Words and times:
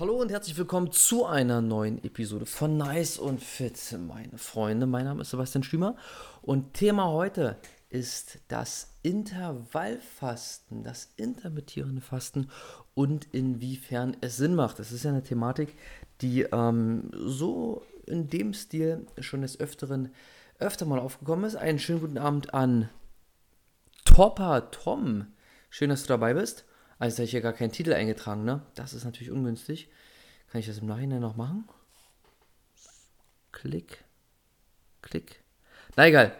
Hallo 0.00 0.14
und 0.14 0.30
herzlich 0.30 0.56
willkommen 0.56 0.92
zu 0.92 1.26
einer 1.26 1.60
neuen 1.60 2.04
Episode 2.04 2.46
von 2.46 2.76
Nice 2.76 3.18
und 3.18 3.42
Fit, 3.42 3.76
meine 3.98 4.38
Freunde. 4.38 4.86
Mein 4.86 5.06
Name 5.06 5.22
ist 5.22 5.30
Sebastian 5.30 5.64
Stümer 5.64 5.96
und 6.40 6.74
Thema 6.74 7.08
heute 7.08 7.56
ist 7.90 8.38
das 8.46 8.94
Intervallfasten, 9.02 10.84
das 10.84 11.08
intermittierende 11.16 12.00
Fasten 12.00 12.48
und 12.94 13.26
inwiefern 13.32 14.16
es 14.20 14.36
Sinn 14.36 14.54
macht. 14.54 14.78
Das 14.78 14.92
ist 14.92 15.02
ja 15.02 15.10
eine 15.10 15.24
Thematik, 15.24 15.74
die 16.20 16.42
ähm, 16.42 17.10
so 17.12 17.82
in 18.06 18.28
dem 18.28 18.54
Stil 18.54 19.04
schon 19.18 19.42
des 19.42 19.58
Öfteren 19.58 20.14
öfter 20.60 20.86
mal 20.86 21.00
aufgekommen 21.00 21.44
ist. 21.44 21.56
Einen 21.56 21.80
schönen 21.80 22.02
guten 22.02 22.18
Abend 22.18 22.54
an 22.54 22.88
Topper 24.04 24.70
Tom. 24.70 25.26
Schön, 25.70 25.90
dass 25.90 26.02
du 26.02 26.08
dabei 26.08 26.34
bist. 26.34 26.67
Also 26.98 27.18
habe 27.18 27.24
ich 27.24 27.30
hier 27.30 27.40
gar 27.40 27.52
keinen 27.52 27.72
Titel 27.72 27.92
eingetragen, 27.92 28.44
ne? 28.44 28.62
Das 28.74 28.92
ist 28.92 29.04
natürlich 29.04 29.30
ungünstig. 29.30 29.88
Kann 30.50 30.60
ich 30.60 30.66
das 30.66 30.78
im 30.78 30.86
Nachhinein 30.86 31.20
noch 31.20 31.36
machen? 31.36 31.68
Klick. 33.52 34.04
Klick. 35.02 35.40
Na 35.96 36.06
egal. 36.06 36.32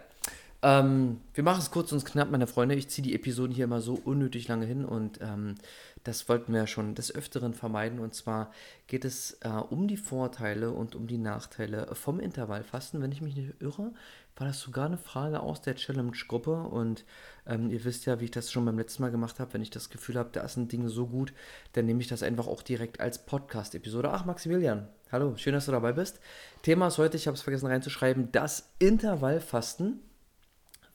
Ähm, 0.61 1.21
wir 1.35 1.45
machen 1.45 1.61
es 1.61 1.71
kurz 1.71 1.93
und 1.93 2.05
knapp, 2.05 2.31
meine 2.31 2.49
Freunde. 2.49 2.75
Ich 2.75 2.89
ziehe 2.89 3.07
die 3.07 3.15
Episoden 3.15 3.55
hier 3.55 3.65
immer 3.65 3.81
so 3.81 3.95
unnötig 3.95 4.49
lange 4.49 4.67
hin 4.67 4.85
und 4.85 5.21
ähm, 5.21 5.55
das 6.03 6.29
wollten 6.29 6.53
wir 6.53 6.61
ja 6.61 6.67
schon 6.67 6.97
des 6.97 7.15
Öfteren 7.15 7.55
vermeiden. 7.55 8.01
Und 8.01 8.15
zwar 8.15 8.53
geht 8.89 9.05
es 9.05 9.39
äh, 9.43 9.49
um 9.49 9.87
die 9.87 9.97
Vorteile 9.97 10.73
und 10.73 10.97
um 10.97 11.07
die 11.07 11.19
Nachteile 11.19 11.95
vom 11.95 12.19
Intervallfasten. 12.19 13.01
Wenn 13.01 13.13
ich 13.13 13.21
mich 13.21 13.37
nicht 13.37 13.61
irre, 13.61 13.93
war 14.39 14.47
das 14.47 14.61
sogar 14.61 14.87
eine 14.87 14.99
Frage 14.99 15.41
aus 15.41 15.61
der 15.63 15.75
Challenge-Gruppe. 15.75 16.55
Und 16.55 17.05
ähm, 17.47 17.71
ihr 17.71 17.85
wisst 17.85 18.07
ja, 18.07 18.21
wie 18.21 18.27
ich 18.27 18.31
das 18.31 18.53
schon 18.53 18.65
beim 18.65 18.79
letzten 18.79 19.03
Mal 19.03 19.11
gemacht 19.11 19.41
habe. 19.41 19.53
Wenn 19.53 19.63
ich 19.63 19.71
das 19.71 19.91
Gefühl 19.91 20.17
habe, 20.17 20.31
da 20.33 20.43
ist 20.43 20.57
ein 20.57 20.69
Ding 20.69 20.89
so 20.89 21.07
gut, 21.09 21.33
dann 21.73 21.87
nehme 21.87 22.01
ich 22.01 22.07
das 22.07 22.23
einfach 22.23 22.47
auch 22.47 22.63
direkt 22.63 23.01
als 23.01 23.27
Podcast-Episode. 23.27 24.11
Ach, 24.11 24.25
Maximilian, 24.25 24.89
hallo, 25.11 25.37
schön, 25.37 25.55
dass 25.55 25.67
du 25.67 25.73
dabei 25.73 25.93
bist. 25.93 26.21
Thema 26.63 26.87
ist 26.87 26.99
heute, 26.99 27.17
ich 27.17 27.27
habe 27.27 27.37
es 27.37 27.43
vergessen 27.43 27.67
reinzuschreiben, 27.67 28.31
das 28.31 28.71
Intervallfasten. 28.79 30.01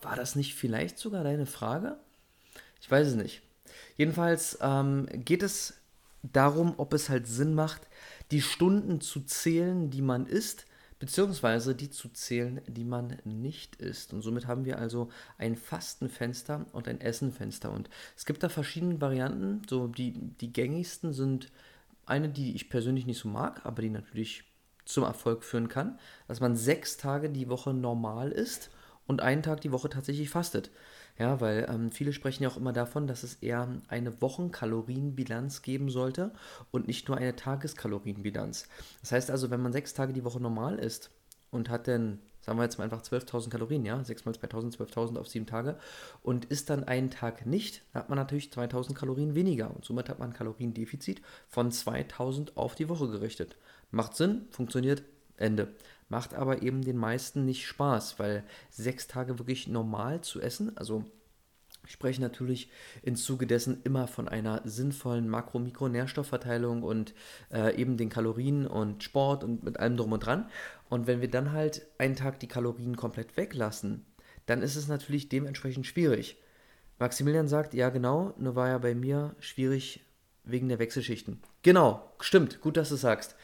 War 0.01 0.15
das 0.15 0.35
nicht 0.35 0.55
vielleicht 0.55 0.97
sogar 0.97 1.23
deine 1.23 1.45
Frage? 1.45 1.97
Ich 2.81 2.89
weiß 2.89 3.07
es 3.07 3.15
nicht. 3.15 3.41
Jedenfalls 3.97 4.57
ähm, 4.61 5.07
geht 5.11 5.43
es 5.43 5.75
darum, 6.23 6.75
ob 6.77 6.93
es 6.93 7.09
halt 7.09 7.27
Sinn 7.27 7.53
macht, 7.53 7.81
die 8.31 8.41
Stunden 8.41 9.01
zu 9.01 9.21
zählen, 9.21 9.89
die 9.89 10.01
man 10.01 10.27
isst, 10.27 10.65
beziehungsweise 10.99 11.75
die 11.75 11.89
zu 11.89 12.09
zählen, 12.09 12.61
die 12.67 12.83
man 12.83 13.17
nicht 13.23 13.77
isst. 13.77 14.13
Und 14.13 14.21
somit 14.21 14.47
haben 14.47 14.65
wir 14.65 14.79
also 14.79 15.09
ein 15.37 15.55
Fastenfenster 15.55 16.65
und 16.71 16.87
ein 16.87 17.01
Essenfenster. 17.01 17.71
Und 17.71 17.89
es 18.15 18.25
gibt 18.25 18.43
da 18.43 18.49
verschiedene 18.49 19.01
Varianten. 19.01 19.61
So 19.69 19.87
die, 19.87 20.13
die 20.13 20.53
gängigsten 20.53 21.13
sind 21.13 21.51
eine, 22.05 22.29
die 22.29 22.55
ich 22.55 22.69
persönlich 22.69 23.05
nicht 23.05 23.19
so 23.19 23.29
mag, 23.29 23.65
aber 23.65 23.81
die 23.81 23.89
natürlich 23.89 24.43
zum 24.85 25.03
Erfolg 25.03 25.43
führen 25.43 25.69
kann, 25.69 25.97
dass 26.27 26.41
man 26.41 26.55
sechs 26.55 26.97
Tage 26.97 27.29
die 27.29 27.49
Woche 27.49 27.73
normal 27.73 28.31
isst 28.31 28.69
und 29.07 29.21
einen 29.21 29.43
Tag 29.43 29.61
die 29.61 29.71
Woche 29.71 29.89
tatsächlich 29.89 30.29
fastet. 30.29 30.71
Ja, 31.19 31.39
weil 31.41 31.67
ähm, 31.69 31.91
viele 31.91 32.11
sprechen 32.11 32.43
ja 32.43 32.49
auch 32.49 32.57
immer 32.57 32.73
davon, 32.73 33.05
dass 33.05 33.21
es 33.21 33.35
eher 33.35 33.67
eine 33.87 34.21
Wochenkalorienbilanz 34.21 35.61
geben 35.61 35.89
sollte 35.89 36.31
und 36.71 36.87
nicht 36.87 37.07
nur 37.07 37.17
eine 37.17 37.35
Tageskalorienbilanz. 37.35 38.67
Das 39.01 39.11
heißt 39.11 39.29
also, 39.29 39.51
wenn 39.51 39.61
man 39.61 39.73
sechs 39.73 39.93
Tage 39.93 40.13
die 40.13 40.25
Woche 40.25 40.39
normal 40.39 40.79
isst 40.79 41.11
und 41.51 41.69
hat 41.69 41.87
dann, 41.87 42.19
sagen 42.41 42.57
wir 42.57 42.63
jetzt 42.63 42.79
mal 42.79 42.85
einfach 42.85 43.03
12.000 43.03 43.49
Kalorien, 43.49 43.85
ja, 43.85 44.03
6 44.03 44.25
mal 44.25 44.33
2000, 44.33 44.75
12.000 44.75 45.17
auf 45.19 45.27
sieben 45.27 45.45
Tage 45.45 45.77
und 46.23 46.45
isst 46.45 46.71
dann 46.71 46.83
einen 46.83 47.11
Tag 47.11 47.45
nicht, 47.45 47.83
dann 47.93 48.01
hat 48.01 48.09
man 48.09 48.17
natürlich 48.17 48.47
2.000 48.47 48.95
Kalorien 48.95 49.35
weniger 49.35 49.69
und 49.69 49.85
somit 49.85 50.09
hat 50.09 50.17
man 50.17 50.31
ein 50.31 50.33
Kaloriendefizit 50.33 51.21
von 51.47 51.69
2.000 51.71 52.55
auf 52.55 52.73
die 52.73 52.89
Woche 52.89 53.07
gerichtet. 53.07 53.55
Macht 53.91 54.15
Sinn, 54.15 54.47
funktioniert, 54.49 55.03
Ende. 55.37 55.73
Macht 56.09 56.33
aber 56.33 56.61
eben 56.61 56.83
den 56.83 56.97
meisten 56.97 57.45
nicht 57.45 57.65
Spaß, 57.65 58.19
weil 58.19 58.43
sechs 58.69 59.07
Tage 59.07 59.39
wirklich 59.39 59.67
normal 59.67 60.21
zu 60.21 60.41
essen, 60.41 60.77
also 60.77 61.05
ich 61.85 61.91
spreche 61.91 62.21
natürlich 62.21 62.69
im 63.01 63.15
Zuge 63.15 63.45
dessen 63.45 63.81
immer 63.83 64.07
von 64.07 64.29
einer 64.29 64.61
sinnvollen 64.63 65.27
Makro-Mikro-Nährstoffverteilung 65.27 66.81
und 66.81 67.13
äh, 67.51 67.75
eben 67.75 67.97
den 67.97 68.09
Kalorien 68.09 68.65
und 68.65 69.03
Sport 69.03 69.43
und 69.43 69.63
mit 69.63 69.79
allem 69.79 69.97
drum 69.97 70.13
und 70.13 70.25
dran. 70.25 70.49
Und 70.89 71.07
wenn 71.07 71.19
wir 71.19 71.29
dann 71.29 71.51
halt 71.51 71.85
einen 71.97 72.15
Tag 72.15 72.39
die 72.39 72.47
Kalorien 72.47 72.95
komplett 72.95 73.35
weglassen, 73.35 74.05
dann 74.45 74.61
ist 74.61 74.77
es 74.77 74.87
natürlich 74.87 75.27
dementsprechend 75.27 75.85
schwierig. 75.85 76.37
Maximilian 76.99 77.49
sagt, 77.49 77.73
ja 77.73 77.89
genau, 77.89 78.33
nur 78.37 78.55
war 78.55 78.69
ja 78.69 78.77
bei 78.77 78.95
mir 78.95 79.35
schwierig 79.39 80.05
wegen 80.45 80.69
der 80.69 80.79
Wechselschichten. 80.79 81.41
Genau, 81.63 82.13
stimmt, 82.19 82.61
gut, 82.61 82.77
dass 82.77 82.89
du 82.89 82.95
sagst. 82.95 83.35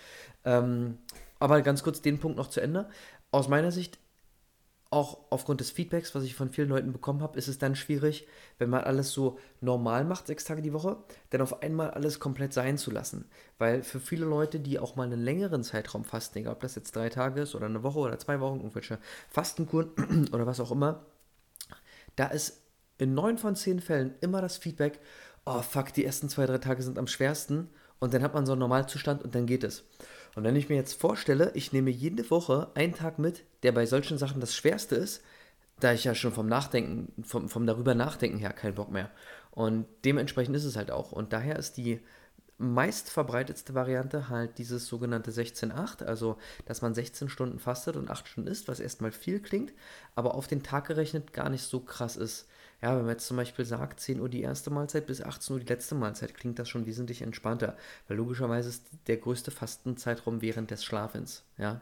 Ähm, 0.46 0.98
aber 1.40 1.62
ganz 1.62 1.84
kurz 1.84 2.02
den 2.02 2.20
Punkt 2.20 2.38
noch 2.38 2.50
zu 2.50 2.62
Ende. 2.62 2.90
Aus 3.32 3.48
meiner 3.48 3.72
Sicht, 3.72 3.98
auch 4.92 5.20
aufgrund 5.30 5.60
des 5.60 5.70
Feedbacks, 5.70 6.16
was 6.16 6.24
ich 6.24 6.36
von 6.36 6.50
vielen 6.50 6.70
Leuten 6.70 6.92
bekommen 6.92 7.22
habe, 7.22 7.38
ist 7.38 7.48
es 7.48 7.60
dann 7.60 7.76
schwierig, 7.76 8.28
wenn 8.58 8.72
man 8.72 8.84
alles 8.84 9.12
so 9.12 9.38
normal 9.62 10.04
macht, 10.04 10.28
sechs 10.28 10.46
Tage 10.46 10.64
die 10.64 10.74
Woche, 10.74 10.98
dann 11.30 11.42
auf 11.42 11.62
einmal 11.62 11.92
alles 11.92 12.20
komplett 12.20 12.54
sein 12.54 12.78
zu 12.78 12.90
lassen. 12.90 13.26
Weil 13.60 13.84
für 13.84 14.00
viele 14.00 14.26
Leute, 14.26 14.60
die 14.60 14.80
auch 14.80 14.96
mal 14.96 15.04
einen 15.04 15.22
längeren 15.22 15.64
Zeitraum 15.64 16.06
fasten, 16.06 16.40
egal 16.40 16.54
ob 16.54 16.62
das 16.62 16.76
jetzt 16.76 16.96
drei 16.96 17.10
Tage 17.10 17.42
ist 17.42 17.54
oder 17.54 17.68
eine 17.68 17.84
Woche 17.84 18.00
oder 18.00 18.18
zwei 18.18 18.40
Wochen, 18.40 18.58
irgendwelche 18.58 18.98
Fastenkuren 19.30 20.30
oder 20.34 20.48
was 20.48 20.60
auch 20.60 20.72
immer, 20.72 21.06
da 22.16 22.26
ist 22.28 22.64
in 22.98 23.14
neun 23.14 23.38
von 23.38 23.56
zehn 23.56 23.80
Fällen 23.80 24.16
immer 24.22 24.42
das 24.42 24.58
Feedback, 24.58 25.00
oh 25.46 25.62
fuck, 25.62 25.94
die 25.94 26.04
ersten 26.04 26.30
zwei, 26.30 26.48
drei 26.48 26.58
Tage 26.58 26.82
sind 26.82 26.98
am 26.98 27.08
schwersten 27.08 27.70
und 28.00 28.14
dann 28.14 28.24
hat 28.24 28.34
man 28.34 28.46
so 28.46 28.54
einen 28.54 28.60
Normalzustand 28.60 29.24
und 29.24 29.36
dann 29.36 29.46
geht 29.46 29.64
es. 29.64 29.84
Und 30.36 30.44
wenn 30.44 30.56
ich 30.56 30.70
mir 30.70 30.76
jetzt 30.76 31.00
vorstelle, 31.00 31.52
ich 31.54 31.74
nehme 31.74 31.90
jede 31.90 32.30
Woche 32.30 32.70
einen 32.76 32.94
Tag 32.94 33.20
mit, 33.20 33.44
der 33.64 33.72
bei 33.72 33.86
solchen 33.86 34.18
Sachen 34.18 34.42
das 34.42 34.56
Schwerste 34.56 34.96
ist, 34.96 35.24
da 35.80 35.94
ich 35.94 36.04
ja 36.04 36.14
schon 36.14 36.32
vom 36.32 36.48
Nachdenken, 36.48 37.24
vom, 37.24 37.50
vom 37.50 37.66
darüber 37.66 37.96
nachdenken 37.96 38.38
her 38.38 38.54
keinen 38.54 38.76
Bock 38.76 38.92
mehr. 38.92 39.10
Und 39.52 39.86
dementsprechend 40.06 40.56
ist 40.56 40.66
es 40.66 40.76
halt 40.76 40.92
auch. 40.92 41.12
Und 41.12 41.34
daher 41.34 41.58
ist 41.58 41.78
die 41.78 42.00
meist 42.60 43.10
verbreitetste 43.10 43.74
Variante 43.74 44.30
halt 44.30 44.58
dieses 44.58 44.86
sogenannte 44.86 45.32
16-8, 45.32 46.04
also 46.04 46.38
dass 46.66 46.82
man 46.82 46.94
16 46.94 47.30
Stunden 47.30 47.58
fastet 47.58 47.96
und 47.96 48.12
8 48.12 48.28
Stunden 48.28 48.50
isst, 48.50 48.68
was 48.68 48.82
erstmal 48.82 49.12
viel 49.12 49.40
klingt, 49.40 49.74
aber 50.14 50.36
auf 50.36 50.48
den 50.48 50.62
Tag 50.62 50.88
gerechnet 50.88 51.34
gar 51.34 51.50
nicht 51.50 51.64
so 51.64 51.80
krass 51.80 52.18
ist. 52.18 52.48
Ja, 52.82 52.96
wenn 52.96 53.06
man 53.06 53.12
jetzt 53.12 53.28
zum 53.28 53.38
Beispiel 53.38 53.66
sagt, 53.66 54.02
10 54.02 54.20
Uhr 54.20 54.30
die 54.30 54.42
erste 54.42 54.70
Mahlzeit 54.70 55.08
bis 55.08 55.22
18 55.22 55.54
Uhr 55.54 55.60
die 55.62 55.68
letzte 55.68 55.96
Mahlzeit, 55.96 56.36
klingt 56.36 56.60
das 56.60 56.70
schon 56.70 56.86
wesentlich 56.86 57.22
entspannter, 57.22 57.78
weil 58.08 58.18
logischerweise 58.18 58.70
ist 58.70 58.84
der 59.08 59.18
größte 59.18 59.52
Fastenzeitraum 59.52 60.42
während 60.42 60.70
des 60.70 60.84
Schlafens. 60.84 61.44
Ja, 61.58 61.82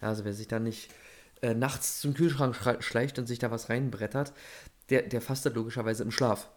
also 0.00 0.24
wer 0.24 0.34
sich 0.34 0.48
da 0.48 0.60
nicht 0.60 0.90
äh, 1.42 1.54
nachts 1.54 2.00
zum 2.00 2.14
Kühlschrank 2.14 2.56
schleicht 2.80 3.18
und 3.18 3.26
sich 3.26 3.40
da 3.40 3.50
was 3.50 3.68
reinbrettert, 3.68 4.32
der, 4.90 5.02
der 5.02 5.20
fastet 5.20 5.56
logischerweise 5.56 6.04
im 6.04 6.12
Schlaf. 6.12 6.48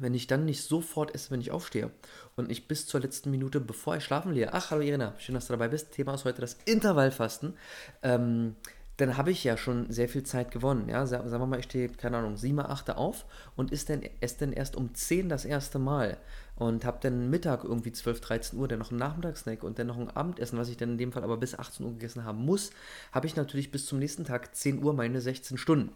Wenn 0.00 0.14
ich 0.14 0.26
dann 0.26 0.44
nicht 0.44 0.62
sofort 0.62 1.14
esse, 1.14 1.30
wenn 1.30 1.40
ich 1.40 1.50
aufstehe 1.50 1.90
und 2.36 2.48
nicht 2.48 2.68
bis 2.68 2.86
zur 2.86 3.00
letzten 3.00 3.30
Minute, 3.30 3.60
bevor 3.60 3.96
ich 3.96 4.04
schlafen 4.04 4.34
gehe, 4.34 4.52
ach, 4.52 4.70
hallo 4.70 4.82
Irina, 4.82 5.14
schön, 5.18 5.34
dass 5.34 5.46
du 5.46 5.52
dabei 5.52 5.68
bist. 5.68 5.92
Thema 5.92 6.14
ist 6.14 6.24
heute 6.24 6.40
das 6.40 6.56
Intervallfasten. 6.64 7.54
Ähm, 8.02 8.54
dann 8.98 9.16
habe 9.16 9.30
ich 9.30 9.44
ja 9.44 9.56
schon 9.56 9.90
sehr 9.92 10.08
viel 10.08 10.24
Zeit 10.24 10.50
gewonnen. 10.50 10.88
Ja, 10.88 11.06
sagen 11.06 11.30
wir 11.30 11.46
mal, 11.46 11.60
ich 11.60 11.66
stehe, 11.66 11.88
keine 11.88 12.18
Ahnung, 12.18 12.36
7, 12.36 12.58
8 12.58 12.90
auf 12.90 13.26
und 13.54 13.72
esse 13.72 13.86
dann, 13.86 14.02
esse 14.20 14.40
dann 14.40 14.52
erst 14.52 14.74
um 14.76 14.92
10 14.92 15.28
das 15.28 15.44
erste 15.44 15.78
Mal 15.78 16.18
und 16.56 16.84
habe 16.84 16.98
dann 17.00 17.30
Mittag 17.30 17.62
irgendwie 17.62 17.92
12, 17.92 18.20
13 18.20 18.58
Uhr, 18.58 18.66
dann 18.66 18.80
noch 18.80 18.90
einen 18.90 18.98
Nachmittagssnack 18.98 19.62
und 19.62 19.78
dann 19.78 19.86
noch 19.86 19.98
ein 19.98 20.10
Abendessen, 20.10 20.58
was 20.58 20.68
ich 20.68 20.76
dann 20.76 20.90
in 20.90 20.98
dem 20.98 21.12
Fall 21.12 21.22
aber 21.22 21.36
bis 21.36 21.56
18 21.56 21.86
Uhr 21.86 21.92
gegessen 21.92 22.24
haben 22.24 22.44
muss, 22.44 22.70
habe 23.12 23.28
ich 23.28 23.36
natürlich 23.36 23.70
bis 23.70 23.86
zum 23.86 24.00
nächsten 24.00 24.24
Tag 24.24 24.56
10 24.56 24.82
Uhr 24.82 24.92
meine 24.92 25.20
16 25.20 25.58
Stunden. 25.58 25.92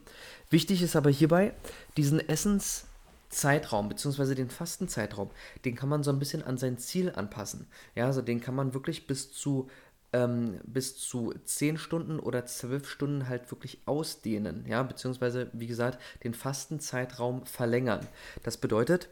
Wichtig 0.49 0.81
ist 0.81 0.95
aber 0.95 1.11
hierbei, 1.11 1.55
diesen 1.97 2.21
Essenszeitraum 3.33 3.89
bzw. 3.89 4.35
den 4.35 4.51
Fastenzeitraum, 4.51 5.31
den 5.65 5.75
kann 5.75 5.89
man 5.89 6.03
so 6.03 6.11
ein 6.11 6.19
bisschen 6.19 6.43
an 6.43 6.59
sein 6.59 6.79
Ziel 6.79 7.13
anpassen. 7.15 7.67
Ja, 7.95 8.07
also 8.07 8.23
den 8.23 8.41
kann 8.41 8.55
man 8.55 8.75
wirklich 8.75 9.07
bis 9.07 9.33
zu 9.33 9.69
ähm, 10.13 10.61
bis 10.65 10.99
zu 10.99 11.33
10 11.43 11.79
Stunden 11.79 12.21
oder 12.21 12.45
12 12.45 12.87
Stunden 12.87 13.29
halt 13.29 13.51
wirklich 13.51 13.81
ausdehnen, 13.87 14.67
ja, 14.69 14.83
beziehungsweise, 14.83 15.49
wie 15.55 15.67
gesagt, 15.67 15.99
den 16.23 16.35
Fastenzeitraum 16.35 17.47
verlängern. 17.47 18.07
Das 18.43 18.59
bedeutet, 18.59 19.09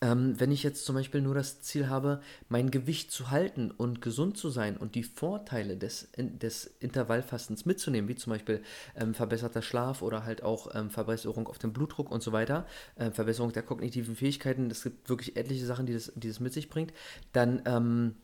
ähm, 0.00 0.38
wenn 0.38 0.50
ich 0.50 0.62
jetzt 0.62 0.84
zum 0.84 0.94
Beispiel 0.94 1.22
nur 1.22 1.34
das 1.34 1.62
Ziel 1.62 1.88
habe, 1.88 2.20
mein 2.48 2.70
Gewicht 2.70 3.10
zu 3.10 3.30
halten 3.30 3.70
und 3.70 4.02
gesund 4.02 4.36
zu 4.36 4.50
sein 4.50 4.76
und 4.76 4.94
die 4.94 5.04
Vorteile 5.04 5.76
des, 5.76 6.08
des 6.16 6.66
Intervallfastens 6.80 7.64
mitzunehmen, 7.64 8.08
wie 8.08 8.16
zum 8.16 8.32
Beispiel 8.32 8.62
ähm, 8.94 9.14
verbesserter 9.14 9.62
Schlaf 9.62 10.02
oder 10.02 10.24
halt 10.24 10.42
auch 10.42 10.74
ähm, 10.74 10.90
Verbesserung 10.90 11.46
auf 11.48 11.58
dem 11.58 11.72
Blutdruck 11.72 12.10
und 12.10 12.22
so 12.22 12.32
weiter, 12.32 12.66
äh, 12.96 13.10
Verbesserung 13.10 13.52
der 13.52 13.62
kognitiven 13.62 14.16
Fähigkeiten, 14.16 14.70
es 14.70 14.82
gibt 14.82 15.08
wirklich 15.08 15.36
etliche 15.36 15.64
Sachen, 15.64 15.86
die 15.86 15.94
das, 15.94 16.12
die 16.14 16.28
das 16.28 16.40
mit 16.40 16.52
sich 16.52 16.68
bringt, 16.68 16.92
dann 17.32 17.62
ähm, 17.64 18.16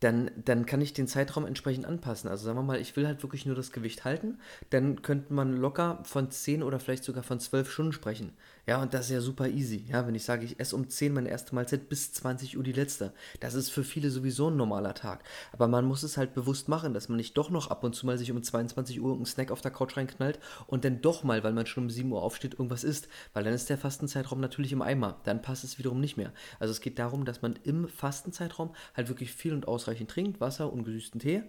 dann, 0.00 0.30
dann 0.36 0.66
kann 0.66 0.82
ich 0.82 0.92
den 0.92 1.08
Zeitraum 1.08 1.46
entsprechend 1.46 1.86
anpassen. 1.86 2.28
Also 2.28 2.44
sagen 2.44 2.58
wir 2.58 2.62
mal, 2.62 2.80
ich 2.80 2.94
will 2.94 3.06
halt 3.06 3.22
wirklich 3.22 3.46
nur 3.46 3.56
das 3.56 3.72
Gewicht 3.72 4.04
halten, 4.04 4.38
dann 4.68 5.00
könnte 5.00 5.32
man 5.32 5.56
locker 5.56 6.00
von 6.04 6.30
10 6.30 6.62
oder 6.62 6.78
vielleicht 6.78 7.04
sogar 7.04 7.22
von 7.22 7.40
12 7.40 7.70
Stunden 7.70 7.92
sprechen. 7.92 8.32
Ja, 8.66 8.80
und 8.80 8.94
das 8.94 9.06
ist 9.06 9.12
ja 9.12 9.20
super 9.20 9.48
easy. 9.48 9.84
Ja, 9.88 10.06
wenn 10.06 10.14
ich 10.14 10.24
sage, 10.24 10.46
ich 10.46 10.58
esse 10.58 10.74
um 10.74 10.88
10 10.88 11.12
meine 11.12 11.28
erste 11.28 11.54
Mahlzeit 11.54 11.90
bis 11.90 12.14
20 12.14 12.56
Uhr 12.56 12.64
die 12.64 12.72
letzte. 12.72 13.12
Das 13.40 13.52
ist 13.52 13.68
für 13.68 13.84
viele 13.84 14.10
sowieso 14.10 14.48
ein 14.48 14.56
normaler 14.56 14.94
Tag. 14.94 15.22
Aber 15.52 15.68
man 15.68 15.84
muss 15.84 16.02
es 16.02 16.16
halt 16.16 16.34
bewusst 16.34 16.68
machen, 16.68 16.94
dass 16.94 17.10
man 17.10 17.18
nicht 17.18 17.36
doch 17.36 17.50
noch 17.50 17.70
ab 17.70 17.84
und 17.84 17.94
zu 17.94 18.06
mal 18.06 18.16
sich 18.16 18.30
um 18.30 18.42
22 18.42 19.02
Uhr 19.02 19.14
einen 19.14 19.26
Snack 19.26 19.50
auf 19.50 19.60
der 19.60 19.70
Couch 19.70 19.98
reinknallt 19.98 20.38
und 20.66 20.86
dann 20.86 21.02
doch 21.02 21.24
mal, 21.24 21.44
weil 21.44 21.52
man 21.52 21.66
schon 21.66 21.84
um 21.84 21.90
7 21.90 22.10
Uhr 22.10 22.22
aufsteht, 22.22 22.54
irgendwas 22.54 22.84
isst. 22.84 23.08
Weil 23.34 23.44
dann 23.44 23.52
ist 23.52 23.68
der 23.68 23.76
Fastenzeitraum 23.76 24.40
natürlich 24.40 24.72
im 24.72 24.80
Eimer. 24.80 25.20
Dann 25.24 25.42
passt 25.42 25.64
es 25.64 25.78
wiederum 25.78 26.00
nicht 26.00 26.16
mehr. 26.16 26.32
Also 26.58 26.72
es 26.72 26.80
geht 26.80 26.98
darum, 26.98 27.26
dass 27.26 27.42
man 27.42 27.58
im 27.64 27.86
Fastenzeitraum 27.86 28.74
halt 28.94 29.08
wirklich 29.08 29.32
viel 29.32 29.52
und 29.52 29.68
ausreichend 29.68 30.10
trinkt. 30.10 30.40
Wasser, 30.40 30.72
ungesüßten 30.72 31.20
Tee. 31.20 31.42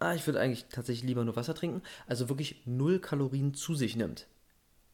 Ah, 0.00 0.14
ich 0.14 0.26
würde 0.26 0.40
eigentlich 0.40 0.66
tatsächlich 0.70 1.06
lieber 1.08 1.24
nur 1.24 1.36
Wasser 1.36 1.54
trinken. 1.54 1.82
Also 2.08 2.28
wirklich 2.28 2.62
null 2.66 2.98
Kalorien 2.98 3.54
zu 3.54 3.76
sich 3.76 3.94
nimmt. 3.94 4.26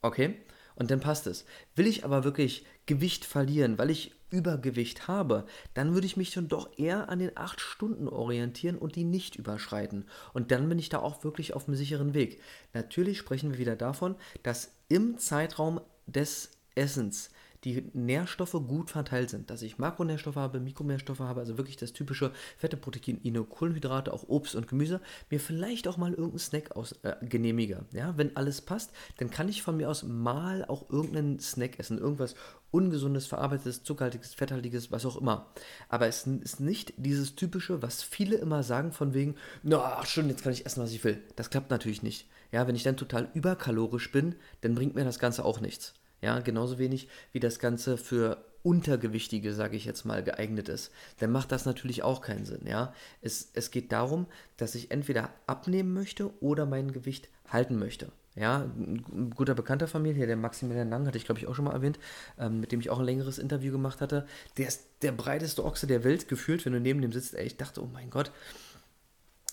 Okay? 0.03 0.37
Und 0.77 0.91
dann 0.91 1.01
passt 1.01 1.27
es. 1.27 1.45
Will 1.77 1.87
ich 1.87 2.05
aber 2.05 2.25
wirklich 2.25 2.65
Gewicht 2.87 3.25
verlieren, 3.25 3.79
weil 3.79 3.91
ich 3.91 4.15
Übergewicht 4.31 5.07
habe, 5.07 5.47
dann 5.75 5.95
würde 5.95 6.07
ich 6.07 6.17
mich 6.17 6.33
dann 6.33 6.49
doch 6.49 6.77
eher 6.77 7.09
an 7.09 7.21
den 7.21 7.37
8 7.37 7.61
Stunden 7.61 8.09
orientieren 8.09 8.77
und 8.77 8.97
die 8.97 9.05
nicht 9.05 9.37
überschreiten. 9.37 10.07
Und 10.33 10.51
dann 10.51 10.69
bin 10.69 10.79
ich 10.79 10.89
da 10.89 10.99
auch 10.99 11.23
wirklich 11.23 11.55
auf 11.55 11.69
einem 11.69 11.77
sicheren 11.77 12.15
Weg. 12.15 12.41
Natürlich 12.73 13.19
sprechen 13.19 13.53
wir 13.53 13.59
wieder 13.59 13.77
davon, 13.77 14.17
dass 14.43 14.73
im 14.89 15.19
Zeitraum 15.19 15.81
des 16.07 16.51
Essens 16.75 17.31
die 17.65 17.91
Nährstoffe 17.95 18.53
gut 18.53 18.91
verteilt 18.91 19.31
sind, 19.31 19.51
dass 19.51 19.63
ich 19.63 19.79
Makronährstoffe 19.79 20.37
habe, 20.37 20.61
Mikronährstoffe 20.61 21.21
habe, 21.21 21.41
also 21.41 21.57
wirklich 21.57 21.77
das 21.77 21.93
typische 21.93 22.33
Fette, 22.59 22.77
Proteine, 22.77 23.45
Kohlenhydrate, 23.45 24.13
auch 24.13 24.29
Obst 24.29 24.55
und 24.55 24.69
Gemüse, 24.69 25.01
mir 25.31 25.41
vielleicht 25.41 25.89
auch 25.89 25.97
mal 25.97 26.11
irgendeinen 26.11 26.39
Snack 26.39 26.77
aus, 26.77 26.93
äh, 27.03 27.17
genehmige. 27.23 27.85
Ja, 27.93 28.17
wenn 28.17 28.37
alles 28.37 28.61
passt, 28.61 28.93
dann 29.19 29.31
kann 29.31 29.49
ich 29.49 29.63
von 29.63 29.77
mir 29.77 29.89
aus 29.89 30.03
mal 30.03 30.65
auch 30.65 30.91
irgendeinen 30.91 31.41
Snack 31.41 31.79
essen, 31.79 31.99
irgendwas 31.99 32.35
ungesundes, 32.71 33.27
verarbeitetes, 33.27 33.85
zuckerhaltiges, 33.85 34.35
fetthaltiges, 34.35 34.91
was 34.91 35.07
auch 35.07 35.17
immer. 35.17 35.47
Aber 35.89 36.07
es 36.07 36.27
ist 36.27 36.61
nicht 36.61 36.93
dieses 36.97 37.37
typische, 37.37 37.83
was 37.83 38.03
viele 38.03 38.37
immer 38.37 38.63
sagen 38.63 38.93
von 38.93 39.15
wegen, 39.15 39.37
na, 39.63 40.05
schön, 40.05 40.29
jetzt 40.29 40.43
kann 40.43 40.53
ich 40.53 40.67
essen, 40.67 40.83
was 40.83 40.93
ich 40.93 41.05
will. 41.05 41.23
Das 41.37 41.51
klappt 41.51 41.71
natürlich 41.71 42.03
nicht. 42.03 42.29
Ja, 42.53 42.67
wenn 42.67 42.77
ich 42.77 42.83
dann 42.83 42.97
total 42.97 43.31
überkalorisch 43.35 44.13
bin, 44.13 44.35
dann 44.61 44.75
bringt 44.75 44.95
mir 44.95 45.05
das 45.05 45.19
Ganze 45.19 45.45
auch 45.45 45.61
nichts. 45.61 45.95
Ja, 46.25 46.39
genauso 46.41 46.79
wenig 46.79 47.09
wie 47.33 47.41
das 47.41 47.59
Ganze 47.59 47.99
für 47.99 48.43
Untergewichtige, 48.63 49.53
sage 49.53 49.77
ich 49.77 49.85
jetzt 49.85 50.07
mal, 50.07 50.25
geeignet 50.25 50.71
ist, 50.71 50.91
dann 51.19 51.31
macht 51.31 51.53
das 51.53 51.67
natürlich 51.67 52.03
auch 52.03 52.23
keinen 52.23 52.47
Sinn. 52.47 52.67
Ja? 52.67 52.95
Es, 53.21 53.51
es 53.53 53.71
geht 53.71 53.93
darum, 53.93 54.25
dass 54.57 54.75
ich 54.75 54.91
entweder 54.91 55.29
abnehmen 55.47 55.93
möchte 55.93 56.33
oder 56.43 56.65
mein 56.65 56.93
Gewicht 56.93 57.29
halten 57.47 57.79
möchte. 57.79 58.11
Ja, 58.37 58.63
ein 58.63 59.35
guter 59.37 59.55
Bekannter 59.55 59.87
von 59.87 60.01
mir, 60.01 60.15
hier 60.15 60.27
der 60.27 60.39
Maximilian 60.39 60.89
Lang, 60.89 61.07
hatte 61.07 61.19
ich 61.19 61.27
glaube 61.27 61.41
ich 61.41 61.47
auch 61.47 61.55
schon 61.55 61.67
mal 61.67 61.75
erwähnt, 61.75 61.99
ähm, 62.39 62.59
mit 62.59 62.73
dem 62.73 62.81
ich 62.81 62.89
auch 62.89 63.01
ein 63.01 63.05
längeres 63.05 63.39
Interview 63.39 63.71
gemacht 63.71 64.01
hatte. 64.01 64.27
Der 64.57 64.67
ist 64.67 64.83
der 65.03 65.13
breiteste 65.13 65.63
Ochse 65.63 65.87
der 65.87 66.05
Welt 66.05 66.27
gefühlt, 66.27 66.65
wenn 66.65 66.73
du 66.73 66.81
neben 66.81 67.03
dem 67.03 67.13
sitzt. 67.13 67.35
Ey, 67.35 67.45
ich 67.45 67.59
dachte, 67.59 67.83
oh 67.83 67.89
mein 67.93 68.09
Gott, 68.09 68.33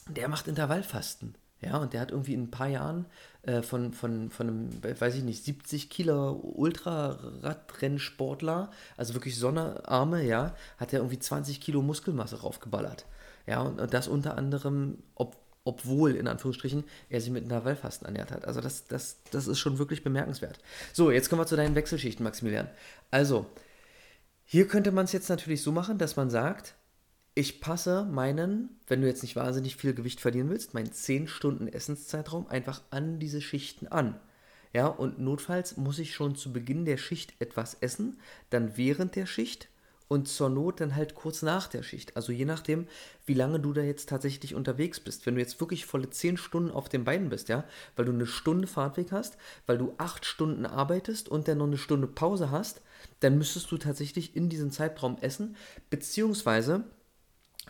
der 0.08 0.30
macht 0.30 0.48
Intervallfasten. 0.48 1.36
Ja, 1.62 1.78
und 1.78 1.94
der 1.94 2.02
hat 2.02 2.12
irgendwie 2.12 2.34
in 2.34 2.44
ein 2.44 2.52
paar 2.52 2.68
Jahren 2.68 3.06
äh, 3.44 3.62
von, 3.62 3.94
von, 3.94 4.30
von 4.32 4.48
einem, 4.48 4.72
weiß 5.00 5.16
ich 5.16 5.24
nicht, 5.24 5.46
70 5.46 5.92
Kilo 5.92 6.32
Ultra-Radrennsportler, 6.32 8.72
also 8.98 9.14
wirklich 9.14 9.38
Sonnearme, 9.38 10.24
ja, 10.24 10.56
hat 10.78 10.92
er 10.92 11.00
irgendwie 11.00 11.20
20 11.20 11.62
Kilo 11.62 11.84
Muskelmasse 11.84 12.42
raufgeballert. 12.42 13.06
Ja, 13.46 13.62
und, 13.62 13.80
und 13.80 13.94
das 13.94 14.08
unter 14.08 14.38
anderem, 14.38 15.04
ob, 15.14 15.38
obwohl, 15.64 16.16
in 16.16 16.28
Anführungsstrichen, 16.28 16.84
er 17.10 17.22
sich 17.22 17.30
mit 17.30 17.44
Intervallfasten 17.44 18.08
ernährt 18.08 18.32
hat. 18.32 18.46
Also 18.46 18.60
das, 18.60 18.88
das, 18.88 19.20
das 19.30 19.46
ist 19.48 19.60
schon 19.60 19.78
wirklich 19.78 20.04
bemerkenswert. 20.04 20.58
So, 20.94 21.12
jetzt 21.12 21.30
kommen 21.30 21.42
wir 21.42 21.46
zu 21.46 21.56
deinen 21.56 21.76
Wechselschichten, 21.76 22.24
Maximilian. 22.24 22.72
Also, 23.12 23.46
hier 24.46 24.68
könnte 24.68 24.92
man 24.92 25.06
es 25.06 25.12
jetzt 25.12 25.30
natürlich 25.30 25.62
so 25.62 25.72
machen, 25.72 26.00
dass 26.00 26.16
man 26.16 26.32
sagt, 26.32 26.74
ich 27.34 27.62
passe 27.62 28.06
meinen, 28.06 28.70
wenn 28.88 29.02
du 29.02 29.08
jetzt 29.08 29.22
nicht 29.22 29.36
wahnsinnig 29.36 29.78
viel 29.78 29.94
Gewicht 29.94 30.20
verlieren 30.20 30.50
willst, 30.50 30.74
meinen 30.74 30.92
10 30.92 31.28
Stunden 31.28 31.68
Essenszeitraum 31.68 32.48
einfach 32.48 32.82
an 32.90 33.20
diese 33.20 33.42
Schichten 33.42 33.88
an. 33.88 34.20
Ja, 34.74 34.88
und 34.88 35.20
notfalls 35.20 35.78
muss 35.78 36.00
ich 36.00 36.14
schon 36.14 36.36
zu 36.36 36.54
Beginn 36.54 36.86
der 36.86 36.98
Schicht 36.98 37.34
etwas 37.40 37.76
essen, 37.76 38.20
dann 38.50 38.78
während 38.78 39.16
der 39.16 39.26
Schicht 39.26 39.70
und 40.08 40.28
zur 40.28 40.50
Not 40.50 40.82
dann 40.82 40.96
halt 40.96 41.16
kurz 41.16 41.42
nach 41.42 41.68
der 41.68 41.84
Schicht. 41.84 42.18
Also 42.18 42.34
je 42.34 42.44
nachdem, 42.44 42.86
wie 43.26 43.34
lange 43.34 43.62
du 43.62 43.72
da 43.72 43.82
jetzt 43.82 44.10
tatsächlich 44.10 44.56
unterwegs 44.56 45.00
bist. 45.00 45.26
Wenn 45.26 45.36
du 45.36 45.42
jetzt 45.42 45.62
wirklich 45.62 45.86
volle 45.86 46.10
10 46.10 46.36
Stunden 46.36 46.72
auf 46.72 46.90
den 46.90 47.06
Beinen 47.06 47.30
bist, 47.30 47.48
ja, 47.48 47.64
weil 47.96 48.06
du 48.06 48.12
eine 48.12 48.28
Stunde 48.28 48.68
Fahrtweg 48.68 49.14
hast, 49.14 49.38
weil 49.68 49.78
du 49.78 49.94
8 49.98 50.26
Stunden 50.26 50.66
arbeitest 50.66 51.30
und 51.30 51.48
dann 51.48 51.60
noch 51.60 51.68
eine 51.68 51.78
Stunde 51.78 52.08
Pause 52.08 52.52
hast, 52.52 52.82
dann 53.22 53.38
müsstest 53.38 53.72
du 53.72 53.78
tatsächlich 53.78 54.36
in 54.36 54.50
diesem 54.50 54.72
Zeitraum 54.72 55.18
essen, 55.22 55.56
beziehungsweise 55.90 56.84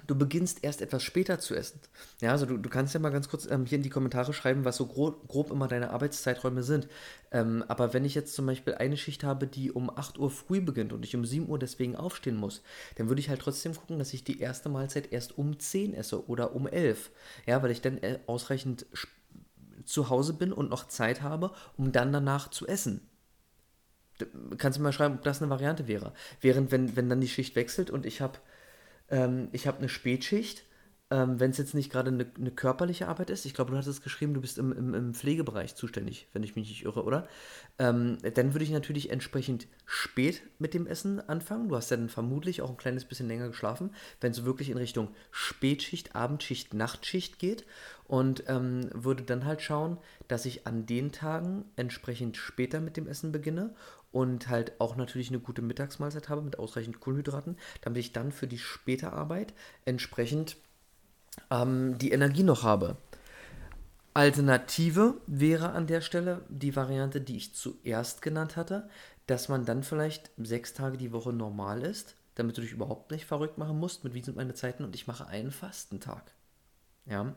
du 0.07 0.15
beginnst 0.15 0.63
erst 0.63 0.81
etwas 0.81 1.03
später 1.03 1.39
zu 1.39 1.55
essen. 1.55 1.79
Ja, 2.21 2.31
also 2.31 2.45
du, 2.45 2.57
du 2.57 2.69
kannst 2.69 2.93
ja 2.93 2.99
mal 2.99 3.11
ganz 3.11 3.29
kurz 3.29 3.45
ähm, 3.49 3.65
hier 3.65 3.77
in 3.77 3.83
die 3.83 3.89
Kommentare 3.89 4.33
schreiben, 4.33 4.65
was 4.65 4.77
so 4.77 4.85
grob, 4.85 5.27
grob 5.27 5.51
immer 5.51 5.67
deine 5.67 5.91
Arbeitszeiträume 5.91 6.63
sind. 6.63 6.87
Ähm, 7.31 7.63
aber 7.67 7.93
wenn 7.93 8.05
ich 8.05 8.15
jetzt 8.15 8.33
zum 8.33 8.45
Beispiel 8.45 8.75
eine 8.75 8.97
Schicht 8.97 9.23
habe, 9.23 9.47
die 9.47 9.71
um 9.71 9.89
8 9.89 10.17
Uhr 10.17 10.31
früh 10.31 10.61
beginnt 10.61 10.93
und 10.93 11.03
ich 11.05 11.15
um 11.15 11.25
7 11.25 11.47
Uhr 11.47 11.59
deswegen 11.59 11.95
aufstehen 11.95 12.37
muss, 12.37 12.61
dann 12.95 13.09
würde 13.09 13.19
ich 13.19 13.29
halt 13.29 13.41
trotzdem 13.41 13.75
gucken, 13.75 13.99
dass 13.99 14.13
ich 14.13 14.23
die 14.23 14.39
erste 14.39 14.69
Mahlzeit 14.69 15.11
erst 15.11 15.37
um 15.37 15.59
10 15.59 15.93
esse 15.93 16.27
oder 16.27 16.55
um 16.55 16.67
11. 16.67 17.11
Ja, 17.45 17.61
weil 17.61 17.71
ich 17.71 17.81
dann 17.81 17.97
äh, 17.99 18.19
ausreichend 18.27 18.85
zu 19.85 20.09
Hause 20.09 20.33
bin 20.33 20.53
und 20.53 20.69
noch 20.69 20.87
Zeit 20.87 21.21
habe, 21.21 21.51
um 21.75 21.91
dann 21.91 22.13
danach 22.13 22.49
zu 22.49 22.67
essen 22.67 23.01
kannst 24.57 24.77
du 24.77 24.83
mal 24.83 24.93
schreiben, 24.93 25.15
ob 25.15 25.23
das 25.23 25.41
eine 25.41 25.49
Variante 25.49 25.87
wäre. 25.87 26.13
Während, 26.41 26.71
wenn, 26.71 26.95
wenn 26.95 27.09
dann 27.09 27.21
die 27.21 27.27
Schicht 27.27 27.55
wechselt 27.55 27.89
und 27.89 28.05
ich 28.05 28.21
habe 28.21 28.37
ähm, 29.11 29.49
ich 29.51 29.67
habe 29.67 29.77
eine 29.77 29.89
Spätschicht, 29.89 30.63
ähm, 31.11 31.41
wenn 31.41 31.51
es 31.51 31.57
jetzt 31.57 31.75
nicht 31.75 31.91
gerade 31.91 32.09
eine, 32.09 32.25
eine, 32.37 32.51
körperliche 32.51 33.09
Arbeit 33.09 33.29
ist. 33.29 33.45
Ich 33.45 33.53
glaube, 33.53 33.71
du 33.71 33.77
hattest 33.77 34.01
geschrieben, 34.01 34.33
du 34.33 34.39
bist 34.39 34.57
im, 34.57 34.71
im, 34.71 34.93
im 34.93 35.13
Pflegebereich 35.13 35.75
zuständig, 35.75 36.27
wenn 36.31 36.41
ich 36.41 36.55
mich 36.55 36.69
nicht 36.69 36.85
irre, 36.85 37.03
oder? 37.03 37.27
Ähm, 37.79 38.17
dann 38.33 38.53
würde 38.53 38.63
ich 38.63 38.71
natürlich 38.71 39.09
entsprechend 39.09 39.67
spät 39.85 40.41
mit 40.57 40.73
dem 40.73 40.87
Essen 40.87 41.19
anfangen. 41.19 41.67
Du 41.67 41.75
hast 41.75 41.91
dann 41.91 42.07
vermutlich 42.07 42.61
auch 42.61 42.69
ein 42.69 42.77
kleines 42.77 43.03
bisschen 43.03 43.27
länger 43.27 43.49
geschlafen, 43.49 43.93
wenn 44.21 44.31
es 44.31 44.45
wirklich 44.45 44.69
in 44.69 44.77
Richtung 44.77 45.09
Spätschicht, 45.31 46.15
Abendschicht, 46.15 46.73
Nachtschicht 46.73 47.39
geht. 47.39 47.65
Und 48.07 48.43
ähm, 48.47 48.89
würde 48.93 49.23
dann 49.23 49.45
halt 49.45 49.61
schauen, 49.61 49.97
dass 50.27 50.45
ich 50.45 50.67
an 50.67 50.85
den 50.85 51.11
Tagen 51.11 51.65
entsprechend 51.77 52.35
später 52.35 52.81
mit 52.81 52.97
dem 52.97 53.07
Essen 53.07 53.31
beginne 53.31 53.73
und 54.11 54.49
halt 54.49 54.79
auch 54.79 54.95
natürlich 54.95 55.29
eine 55.29 55.39
gute 55.39 55.61
Mittagsmahlzeit 55.61 56.29
habe 56.29 56.41
mit 56.41 56.59
ausreichend 56.59 56.99
Kohlenhydraten, 56.99 57.57
damit 57.81 57.99
ich 57.99 58.13
dann 58.13 58.31
für 58.31 58.47
die 58.47 58.57
späte 58.57 59.13
Arbeit 59.13 59.53
entsprechend 59.85 60.57
ähm, 61.49 61.97
die 61.97 62.11
Energie 62.11 62.43
noch 62.43 62.63
habe. 62.63 62.97
Alternative 64.13 65.15
wäre 65.25 65.71
an 65.71 65.87
der 65.87 66.01
Stelle 66.01 66.43
die 66.49 66.75
Variante, 66.75 67.21
die 67.21 67.37
ich 67.37 67.55
zuerst 67.55 68.21
genannt 68.21 68.57
hatte, 68.57 68.89
dass 69.27 69.47
man 69.47 69.65
dann 69.65 69.83
vielleicht 69.83 70.31
sechs 70.37 70.73
Tage 70.73 70.97
die 70.97 71.13
Woche 71.13 71.31
normal 71.31 71.83
ist, 71.83 72.15
damit 72.35 72.57
du 72.57 72.61
dich 72.61 72.73
überhaupt 72.73 73.11
nicht 73.11 73.25
verrückt 73.25 73.57
machen 73.57 73.79
musst, 73.79 74.03
mit 74.03 74.13
wie 74.13 74.21
sind 74.21 74.35
meine 74.35 74.53
Zeiten 74.53 74.83
und 74.83 74.95
ich 74.95 75.07
mache 75.07 75.27
einen 75.27 75.51
Fastentag. 75.51 76.33
Ja, 77.05 77.33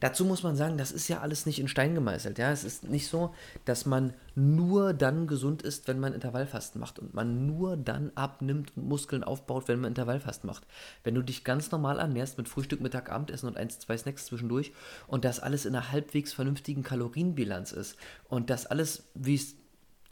Dazu 0.00 0.24
muss 0.24 0.42
man 0.42 0.56
sagen, 0.56 0.78
das 0.78 0.92
ist 0.92 1.08
ja 1.08 1.20
alles 1.20 1.46
nicht 1.46 1.58
in 1.58 1.68
Stein 1.68 1.94
gemeißelt. 1.94 2.38
Ja? 2.38 2.50
Es 2.50 2.64
ist 2.64 2.84
nicht 2.84 3.08
so, 3.08 3.34
dass 3.64 3.86
man 3.86 4.14
nur 4.34 4.94
dann 4.94 5.26
gesund 5.26 5.62
ist, 5.62 5.88
wenn 5.88 6.00
man 6.00 6.14
Intervallfasten 6.14 6.80
macht 6.80 6.98
und 6.98 7.14
man 7.14 7.46
nur 7.46 7.76
dann 7.76 8.12
abnimmt 8.14 8.72
und 8.76 8.88
Muskeln 8.88 9.24
aufbaut, 9.24 9.68
wenn 9.68 9.80
man 9.80 9.90
Intervallfasten 9.90 10.46
macht. 10.46 10.66
Wenn 11.04 11.14
du 11.14 11.22
dich 11.22 11.44
ganz 11.44 11.70
normal 11.70 11.98
ernährst 11.98 12.38
mit 12.38 12.48
Frühstück, 12.48 12.80
Mittag, 12.80 13.10
Abendessen 13.10 13.48
und 13.48 13.56
ein, 13.56 13.70
zwei 13.70 13.96
Snacks 13.96 14.26
zwischendurch 14.26 14.72
und 15.06 15.24
das 15.24 15.40
alles 15.40 15.66
in 15.66 15.74
einer 15.74 15.90
halbwegs 15.90 16.32
vernünftigen 16.32 16.82
Kalorienbilanz 16.82 17.72
ist 17.72 17.96
und 18.28 18.50
das 18.50 18.66
alles, 18.66 19.04
wie 19.14 19.34
ich 19.34 19.42
es 19.42 19.54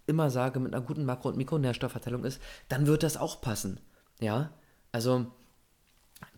immer 0.07 0.31
sage, 0.31 0.61
mit 0.61 0.75
einer 0.75 0.85
guten 0.85 1.05
Makro- 1.05 1.29
und 1.29 1.37
Mikronährstoffverteilung 1.37 2.25
ist, 2.25 2.41
dann 2.69 2.87
wird 2.87 3.03
das 3.03 3.17
auch 3.17 3.41
passen. 3.41 3.81
Ja, 4.21 4.51
also 4.93 5.27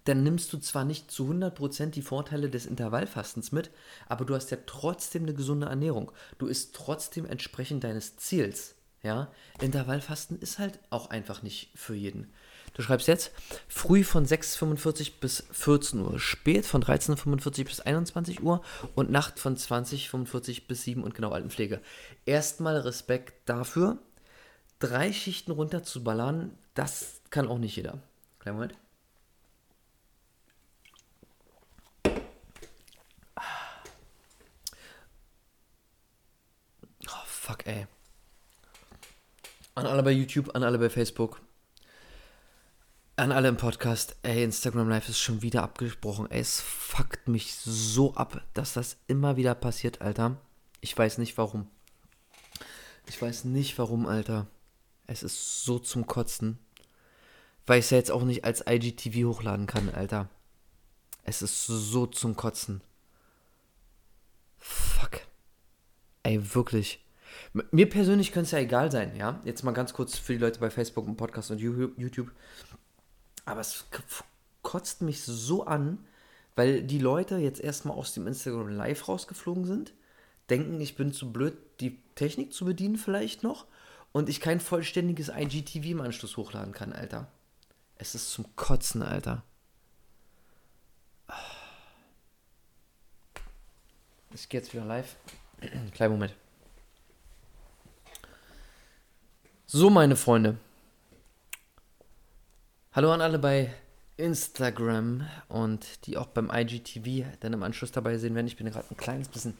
dann 0.08 0.22
nimmst 0.22 0.52
du 0.52 0.58
zwar 0.58 0.84
nicht 0.84 1.10
zu 1.10 1.30
100% 1.30 1.90
die 1.90 2.02
Vorteile 2.02 2.48
des 2.48 2.64
Intervallfastens 2.64 3.52
mit, 3.52 3.70
aber 4.08 4.24
du 4.24 4.34
hast 4.34 4.50
ja 4.50 4.56
trotzdem 4.64 5.24
eine 5.24 5.34
gesunde 5.34 5.66
Ernährung. 5.66 6.12
Du 6.38 6.46
isst 6.46 6.74
trotzdem 6.74 7.26
entsprechend 7.26 7.84
deines 7.84 8.16
Ziels. 8.16 8.74
Ja, 9.02 9.30
Intervallfasten 9.60 10.40
ist 10.40 10.58
halt 10.58 10.80
auch 10.90 11.10
einfach 11.10 11.42
nicht 11.42 11.70
für 11.74 11.94
jeden. 11.94 12.32
Du 12.74 12.82
schreibst 12.82 13.06
jetzt 13.06 13.32
früh 13.68 14.02
von 14.02 14.26
6.45 14.26 15.12
bis 15.20 15.44
14 15.52 16.00
Uhr, 16.00 16.18
spät 16.18 16.66
von 16.66 16.82
13.45 16.82 17.64
bis 17.64 17.80
21 17.80 18.42
Uhr 18.42 18.62
und 18.94 19.10
Nacht 19.10 19.38
von 19.38 19.56
20.45 19.56 20.66
bis 20.66 20.84
7 20.84 21.04
und 21.04 21.14
genau 21.14 21.30
Altenpflege. 21.30 21.80
Erstmal 22.24 22.76
Respekt 22.78 23.34
dafür. 23.48 23.98
Drei 24.80 25.12
Schichten 25.12 25.52
runter 25.52 25.82
zu 25.82 26.02
ballern, 26.02 26.56
das 26.74 27.20
kann 27.30 27.48
auch 27.48 27.58
nicht 27.58 27.76
jeder. 27.76 28.00
Kleinen 28.38 28.56
Moment. 28.56 28.74
Ey. 37.66 37.86
An 39.74 39.86
alle 39.86 40.02
bei 40.02 40.10
YouTube, 40.10 40.54
an 40.54 40.62
alle 40.62 40.78
bei 40.78 40.90
Facebook. 40.90 41.40
An 43.16 43.32
alle 43.32 43.48
im 43.48 43.56
Podcast. 43.56 44.16
Ey, 44.22 44.44
Instagram 44.44 44.88
Live 44.88 45.08
ist 45.08 45.18
schon 45.18 45.42
wieder 45.42 45.62
abgesprochen. 45.62 46.30
Ey, 46.30 46.40
es 46.40 46.60
fuckt 46.60 47.26
mich 47.26 47.54
so 47.54 48.14
ab, 48.14 48.42
dass 48.54 48.74
das 48.74 48.96
immer 49.06 49.36
wieder 49.36 49.54
passiert, 49.54 50.00
Alter. 50.00 50.36
Ich 50.80 50.96
weiß 50.96 51.18
nicht 51.18 51.38
warum. 51.38 51.68
Ich 53.08 53.20
weiß 53.20 53.44
nicht 53.44 53.78
warum, 53.78 54.06
Alter. 54.06 54.46
Es 55.06 55.22
ist 55.22 55.64
so 55.64 55.78
zum 55.78 56.06
Kotzen. 56.06 56.58
Weil 57.66 57.80
ich 57.80 57.86
es 57.86 57.90
ja 57.90 57.98
jetzt 57.98 58.10
auch 58.10 58.24
nicht 58.24 58.44
als 58.44 58.64
IGTV 58.68 59.26
hochladen 59.28 59.66
kann, 59.66 59.88
Alter. 59.88 60.28
Es 61.24 61.42
ist 61.42 61.66
so 61.66 62.06
zum 62.06 62.36
Kotzen. 62.36 62.82
Fuck. 64.58 65.20
Ey, 66.22 66.54
wirklich. 66.54 67.04
Mir 67.70 67.88
persönlich 67.88 68.32
könnte 68.32 68.46
es 68.46 68.50
ja 68.52 68.58
egal 68.58 68.90
sein, 68.90 69.16
ja. 69.16 69.40
Jetzt 69.44 69.62
mal 69.62 69.72
ganz 69.72 69.92
kurz 69.92 70.16
für 70.16 70.32
die 70.34 70.38
Leute 70.38 70.60
bei 70.60 70.70
Facebook 70.70 71.06
und 71.06 71.16
Podcast 71.16 71.50
und 71.50 71.58
YouTube. 71.58 72.30
Aber 73.44 73.60
es 73.60 73.86
kotzt 74.62 75.02
mich 75.02 75.22
so 75.22 75.64
an, 75.64 75.98
weil 76.56 76.82
die 76.82 76.98
Leute 76.98 77.36
jetzt 77.36 77.60
erstmal 77.60 77.96
aus 77.96 78.14
dem 78.14 78.26
Instagram 78.26 78.68
Live 78.68 79.08
rausgeflogen 79.08 79.64
sind, 79.64 79.92
denken, 80.50 80.80
ich 80.80 80.96
bin 80.96 81.12
zu 81.12 81.32
blöd, 81.32 81.54
die 81.80 82.00
Technik 82.14 82.52
zu 82.52 82.64
bedienen 82.64 82.96
vielleicht 82.96 83.42
noch 83.42 83.66
und 84.12 84.28
ich 84.28 84.40
kein 84.40 84.60
vollständiges 84.60 85.28
IGTV 85.28 85.90
im 85.90 86.00
Anschluss 86.00 86.36
hochladen 86.36 86.72
kann, 86.72 86.92
Alter. 86.92 87.28
Es 87.96 88.14
ist 88.14 88.30
zum 88.30 88.44
Kotzen, 88.56 89.02
Alter. 89.02 89.42
Ich 94.34 94.48
gehe 94.48 94.60
jetzt 94.60 94.72
wieder 94.72 94.84
live. 94.84 95.16
Kleinen 95.94 96.12
Moment. 96.12 96.34
So, 99.70 99.90
meine 99.90 100.16
Freunde. 100.16 100.56
Hallo 102.92 103.12
an 103.12 103.20
alle 103.20 103.38
bei 103.38 103.70
Instagram 104.16 105.26
und 105.50 106.06
die 106.06 106.16
auch 106.16 106.28
beim 106.28 106.50
IGTV 106.50 107.26
dann 107.40 107.52
im 107.52 107.62
Anschluss 107.62 107.92
dabei 107.92 108.16
sehen 108.16 108.34
werden. 108.34 108.46
Ich 108.46 108.56
bin 108.56 108.70
gerade 108.70 108.86
ein 108.90 108.96
kleines 108.96 109.28
bisschen 109.28 109.58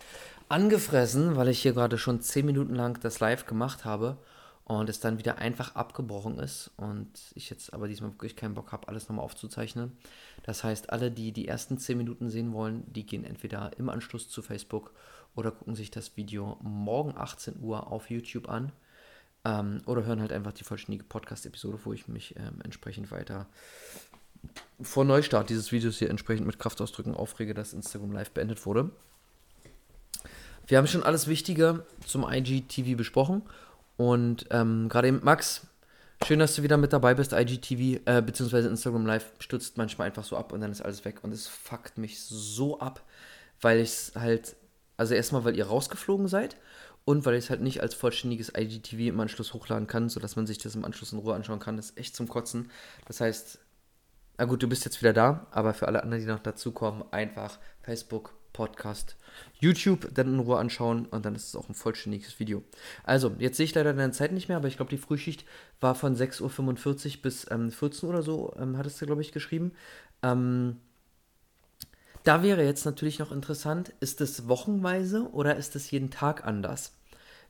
angefressen, 0.49 1.37
weil 1.37 1.49
ich 1.49 1.61
hier 1.61 1.75
gerade 1.75 1.99
schon 1.99 2.23
10 2.23 2.47
Minuten 2.47 2.75
lang 2.75 2.99
das 3.03 3.21
Live 3.21 3.45
gemacht 3.45 3.85
habe 3.85 4.17
und 4.65 4.89
es 4.89 4.99
dann 4.99 5.19
wieder 5.19 5.37
einfach 5.37 5.75
abgebrochen 5.75 6.39
ist 6.39 6.71
und 6.79 7.11
ich 7.35 7.51
jetzt 7.51 7.75
aber 7.75 7.87
diesmal 7.87 8.13
wirklich 8.13 8.35
keinen 8.35 8.55
Bock 8.55 8.73
habe, 8.73 8.89
alles 8.89 9.11
nochmal 9.11 9.27
aufzuzeichnen. 9.27 9.93
Das 10.43 10.65
heißt, 10.65 10.89
alle, 10.89 11.11
die 11.11 11.33
die 11.33 11.49
ersten 11.49 11.77
10 11.77 11.99
Minuten 11.99 12.31
sehen 12.31 12.55
wollen, 12.55 12.91
die 12.91 13.05
gehen 13.05 13.25
entweder 13.25 13.73
im 13.77 13.91
Anschluss 13.91 14.31
zu 14.31 14.41
Facebook 14.41 14.91
oder 15.37 15.51
gucken 15.51 15.75
sich 15.75 15.91
das 15.91 16.17
Video 16.17 16.57
morgen 16.63 17.13
18 17.15 17.61
Uhr 17.61 17.93
auf 17.93 18.09
YouTube 18.09 18.49
an. 18.49 18.73
Ähm, 19.45 19.83
oder 19.87 20.05
hören 20.05 20.21
halt 20.21 20.33
einfach 20.33 20.53
die 20.53 20.65
vollständige 20.65 21.05
Podcast-Episode, 21.05 21.79
wo 21.85 21.93
ich 21.93 22.09
mich 22.09 22.37
ähm, 22.37 22.61
entsprechend 22.65 23.11
weiter 23.11 23.47
vor 24.81 25.05
Neustart 25.05 25.51
dieses 25.51 25.73
Videos 25.73 25.99
hier 25.99 26.11
entsprechend 26.11 26.47
mit 26.47 26.59
Kraftausdrücken 26.59 27.15
aufrege, 27.15 27.55
dass 27.55 27.73
Instagram 27.73 28.13
Live 28.13 28.31
beendet 28.31 28.65
wurde. 28.67 28.91
Wir 30.67 30.79
haben 30.79 30.87
schon 30.87 31.03
alles 31.03 31.27
Wichtige 31.27 31.85
zum 32.07 32.31
IGTV 32.31 32.97
besprochen. 32.97 33.43
Und 33.97 34.47
ähm, 34.51 34.89
gerade 34.89 35.09
eben, 35.09 35.21
Max, 35.25 35.67
schön, 36.25 36.39
dass 36.39 36.55
du 36.55 36.63
wieder 36.63 36.77
mit 36.77 36.93
dabei 36.93 37.15
bist. 37.15 37.33
IGTV 37.33 38.03
äh, 38.05 38.23
bzw. 38.23 38.69
Instagram 38.69 39.07
Live 39.07 39.33
stürzt 39.41 39.77
manchmal 39.77 40.09
einfach 40.09 40.25
so 40.25 40.37
ab 40.37 40.53
und 40.53 40.61
dann 40.61 40.71
ist 40.71 40.83
alles 40.83 41.05
weg. 41.05 41.25
Und 41.25 41.33
es 41.33 41.49
fuckt 41.49 41.99
mich 41.99 42.21
so 42.21 42.79
ab, 42.81 43.03
weil 43.61 43.81
ich 43.81 43.89
es 43.89 44.13
halt, 44.15 44.57
also 44.97 45.15
erstmal, 45.15 45.45
weil 45.45 45.57
ihr 45.57 45.67
rausgeflogen 45.67 46.29
seid 46.29 46.57
und 47.09 47.25
weil 47.25 47.37
ich 47.37 47.45
es 47.45 47.51
halt 47.51 47.63
nicht 47.63 47.81
als 47.81 47.95
vollständiges 47.95 48.53
IGTV 48.55 49.09
im 49.09 49.19
Anschluss 49.19 49.55
hochladen 49.55 49.87
kann, 49.87 50.11
sodass 50.11 50.37
man 50.37 50.47
sich 50.47 50.59
das 50.59 50.75
im 50.75 50.85
Anschluss 50.85 51.15
in 51.15 51.19
Ruhe 51.19 51.35
anschauen 51.35 51.59
kann. 51.59 51.79
Ist 51.79 51.97
echt 51.97 52.15
zum 52.15 52.29
Kotzen. 52.29 52.71
Das 53.07 53.23
heißt, 53.23 53.61
na 54.37 54.45
gut, 54.45 54.63
du 54.63 54.69
bist 54.69 54.85
jetzt 54.85 55.01
wieder 55.01 55.15
da, 55.15 55.47
aber 55.51 55.73
für 55.73 55.89
alle 55.89 56.03
anderen, 56.03 56.23
die 56.23 56.29
noch 56.29 56.39
dazukommen, 56.39 57.03
einfach 57.11 57.61
Facebook, 57.81 58.35
Podcast, 58.53 59.17
YouTube 59.59 60.11
dann 60.13 60.35
in 60.35 60.41
Ruhe 60.41 60.59
anschauen 60.59 61.07
und 61.07 61.25
dann 61.25 61.35
ist 61.35 61.49
es 61.49 61.57
auch 61.57 61.71
ein 61.71 61.75
vollständiges 61.75 62.39
Video. 62.41 62.63
Also, 63.05 63.35
jetzt 63.39 63.57
sehe 63.57 63.65
ich 63.65 63.75
leider 63.75 63.95
deine 63.95 64.13
Zeit 64.13 64.33
nicht 64.33 64.49
mehr, 64.49 64.59
aber 64.59 64.69
ich 64.69 64.77
glaube, 64.77 64.91
die 64.91 64.99
Frühschicht 64.99 65.47
war 65.81 65.95
von 65.95 66.15
6.45 66.15 66.43
Uhr 67.17 67.23
bis 67.23 67.51
ähm, 67.51 67.71
14 67.71 68.07
Uhr 68.07 68.15
oder 68.17 68.23
so, 68.23 68.55
ähm, 68.59 68.77
hattest 68.77 69.01
du, 69.01 69.07
glaube 69.07 69.23
ich, 69.23 69.33
geschrieben. 69.33 69.73
Ähm, 70.23 70.77
da 72.25 72.43
wäre 72.43 72.65
jetzt 72.65 72.85
natürlich 72.85 73.19
noch 73.19 73.33
interessant, 73.33 73.95
ist 74.01 74.21
es 74.21 74.47
wochenweise 74.47 75.31
oder 75.33 75.57
ist 75.57 75.75
es 75.75 75.91
jeden 75.91 76.11
Tag 76.11 76.45
anders? 76.45 76.98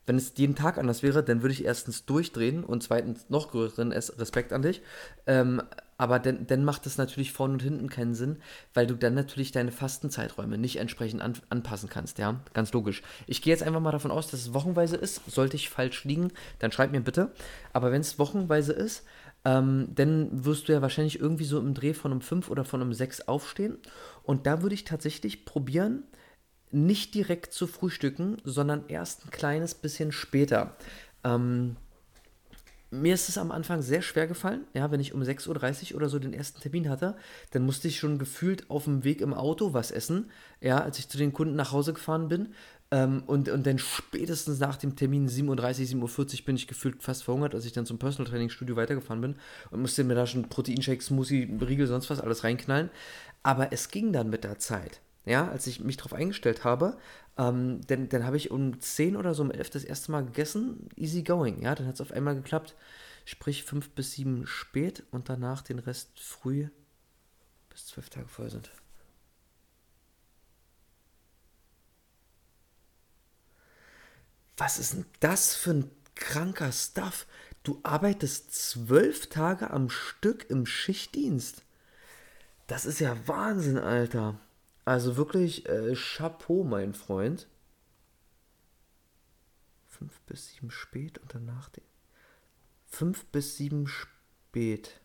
Wenn 0.08 0.16
es 0.16 0.32
jeden 0.36 0.54
Tag 0.54 0.78
anders 0.78 1.02
wäre, 1.02 1.22
dann 1.22 1.42
würde 1.42 1.52
ich 1.52 1.64
erstens 1.64 2.06
durchdrehen 2.06 2.64
und 2.64 2.82
zweitens 2.82 3.28
noch 3.28 3.50
größeren 3.50 3.92
Respekt 3.92 4.52
an 4.52 4.62
dich. 4.62 4.82
Ähm, 5.26 5.62
aber 5.98 6.20
dann, 6.20 6.46
dann 6.46 6.64
macht 6.64 6.86
es 6.86 6.96
natürlich 6.96 7.32
vorne 7.32 7.54
und 7.54 7.62
hinten 7.62 7.88
keinen 7.90 8.14
Sinn, 8.14 8.36
weil 8.72 8.86
du 8.86 8.94
dann 8.94 9.14
natürlich 9.14 9.50
deine 9.50 9.72
Fastenzeiträume 9.72 10.56
nicht 10.56 10.76
entsprechend 10.76 11.20
an, 11.20 11.34
anpassen 11.50 11.88
kannst, 11.88 12.18
ja, 12.18 12.40
ganz 12.54 12.72
logisch. 12.72 13.02
Ich 13.26 13.42
gehe 13.42 13.52
jetzt 13.52 13.64
einfach 13.64 13.80
mal 13.80 13.90
davon 13.90 14.12
aus, 14.12 14.30
dass 14.30 14.40
es 14.40 14.54
wochenweise 14.54 14.96
ist. 14.96 15.28
Sollte 15.28 15.56
ich 15.56 15.68
falsch 15.68 16.04
liegen, 16.04 16.32
dann 16.60 16.70
schreib 16.70 16.92
mir 16.92 17.00
bitte. 17.00 17.32
Aber 17.72 17.90
wenn 17.90 18.00
es 18.00 18.18
wochenweise 18.18 18.72
ist, 18.72 19.04
ähm, 19.44 19.88
dann 19.94 20.44
wirst 20.44 20.68
du 20.68 20.72
ja 20.72 20.82
wahrscheinlich 20.82 21.18
irgendwie 21.20 21.44
so 21.44 21.58
im 21.58 21.74
Dreh 21.74 21.94
von 21.94 22.12
um 22.12 22.20
5 22.20 22.48
oder 22.48 22.64
von 22.64 22.80
um 22.80 22.92
6 22.92 23.22
aufstehen. 23.22 23.76
Und 24.22 24.46
da 24.46 24.62
würde 24.62 24.74
ich 24.74 24.84
tatsächlich 24.84 25.44
probieren, 25.44 26.04
nicht 26.70 27.14
direkt 27.14 27.52
zu 27.52 27.66
frühstücken, 27.66 28.38
sondern 28.44 28.84
erst 28.88 29.24
ein 29.24 29.30
kleines 29.30 29.74
bisschen 29.74 30.12
später. 30.12 30.76
Ähm, 31.24 31.76
mir 32.90 33.12
ist 33.12 33.28
es 33.28 33.36
am 33.36 33.50
Anfang 33.50 33.82
sehr 33.82 34.00
schwer 34.00 34.26
gefallen. 34.26 34.64
Ja, 34.72 34.90
wenn 34.90 35.00
ich 35.00 35.12
um 35.12 35.20
6.30 35.20 35.90
Uhr 35.90 35.96
oder 35.96 36.08
so 36.08 36.18
den 36.18 36.32
ersten 36.32 36.60
Termin 36.60 36.88
hatte, 36.88 37.16
dann 37.50 37.66
musste 37.66 37.86
ich 37.88 37.98
schon 37.98 38.18
gefühlt 38.18 38.70
auf 38.70 38.84
dem 38.84 39.04
Weg 39.04 39.20
im 39.20 39.34
Auto 39.34 39.74
was 39.74 39.90
essen. 39.90 40.30
Ja, 40.62 40.78
als 40.78 40.98
ich 40.98 41.08
zu 41.08 41.18
den 41.18 41.34
Kunden 41.34 41.54
nach 41.54 41.72
Hause 41.72 41.92
gefahren 41.92 42.28
bin. 42.28 42.54
Ähm, 42.90 43.22
und, 43.26 43.50
und 43.50 43.66
dann 43.66 43.78
spätestens 43.78 44.58
nach 44.58 44.76
dem 44.76 44.96
Termin 44.96 45.28
7.30 45.28 45.96
Uhr, 45.96 46.08
7.40 46.08 46.40
Uhr 46.40 46.46
bin 46.46 46.56
ich 46.56 46.66
gefühlt 46.66 47.02
fast 47.02 47.24
verhungert, 47.24 47.54
als 47.54 47.66
ich 47.66 47.72
dann 47.72 47.84
zum 47.84 47.98
Personal 47.98 48.30
Training 48.30 48.48
Studio 48.48 48.76
weitergefahren 48.76 49.20
bin 49.20 49.34
und 49.70 49.82
musste 49.82 50.04
mir 50.04 50.14
da 50.14 50.26
schon 50.26 50.48
Proteinshake, 50.48 51.02
Smoothie, 51.02 51.58
Riegel, 51.60 51.86
sonst 51.86 52.08
was 52.08 52.20
alles 52.20 52.44
reinknallen. 52.44 52.88
Aber 53.42 53.72
es 53.72 53.90
ging 53.90 54.14
dann 54.14 54.30
mit 54.30 54.44
der 54.44 54.58
Zeit 54.58 55.02
ja, 55.24 55.48
als 55.48 55.66
ich 55.66 55.80
mich 55.80 55.96
darauf 55.96 56.14
eingestellt 56.14 56.64
habe, 56.64 56.98
ähm, 57.36 57.80
dann, 57.86 58.08
dann 58.08 58.24
habe 58.24 58.36
ich 58.36 58.50
um 58.50 58.80
10 58.80 59.16
oder 59.16 59.34
so 59.34 59.42
um 59.42 59.50
11 59.50 59.70
das 59.70 59.84
erste 59.84 60.10
Mal 60.12 60.24
gegessen, 60.24 60.88
easy 60.96 61.22
going, 61.22 61.62
ja, 61.62 61.74
dann 61.74 61.86
hat 61.86 61.94
es 61.94 62.00
auf 62.00 62.12
einmal 62.12 62.34
geklappt, 62.34 62.74
sprich 63.24 63.64
5 63.64 63.90
bis 63.90 64.12
7 64.12 64.46
spät 64.46 65.04
und 65.10 65.28
danach 65.28 65.62
den 65.62 65.78
Rest 65.78 66.18
früh, 66.20 66.68
bis 67.68 67.86
12 67.86 68.10
Tage 68.10 68.28
voll 68.28 68.50
sind. 68.50 68.70
Was 74.56 74.78
ist 74.78 74.94
denn 74.94 75.06
das 75.20 75.54
für 75.54 75.70
ein 75.70 75.90
kranker 76.16 76.72
Stuff? 76.72 77.26
Du 77.62 77.78
arbeitest 77.84 78.52
zwölf 78.52 79.28
Tage 79.28 79.70
am 79.70 79.88
Stück 79.88 80.50
im 80.50 80.66
Schichtdienst. 80.66 81.62
Das 82.66 82.84
ist 82.84 82.98
ja 82.98 83.16
Wahnsinn, 83.28 83.78
Alter. 83.78 84.40
Also 84.88 85.18
wirklich 85.18 85.68
äh, 85.68 85.94
Chapeau, 85.94 86.64
mein 86.64 86.94
Freund. 86.94 87.46
Fünf 89.86 90.18
bis 90.22 90.48
sieben 90.48 90.70
spät 90.70 91.18
und 91.18 91.34
danach 91.34 91.68
den. 91.68 91.84
Fünf 92.86 93.26
bis 93.26 93.58
sieben 93.58 93.86
spät. 93.86 94.98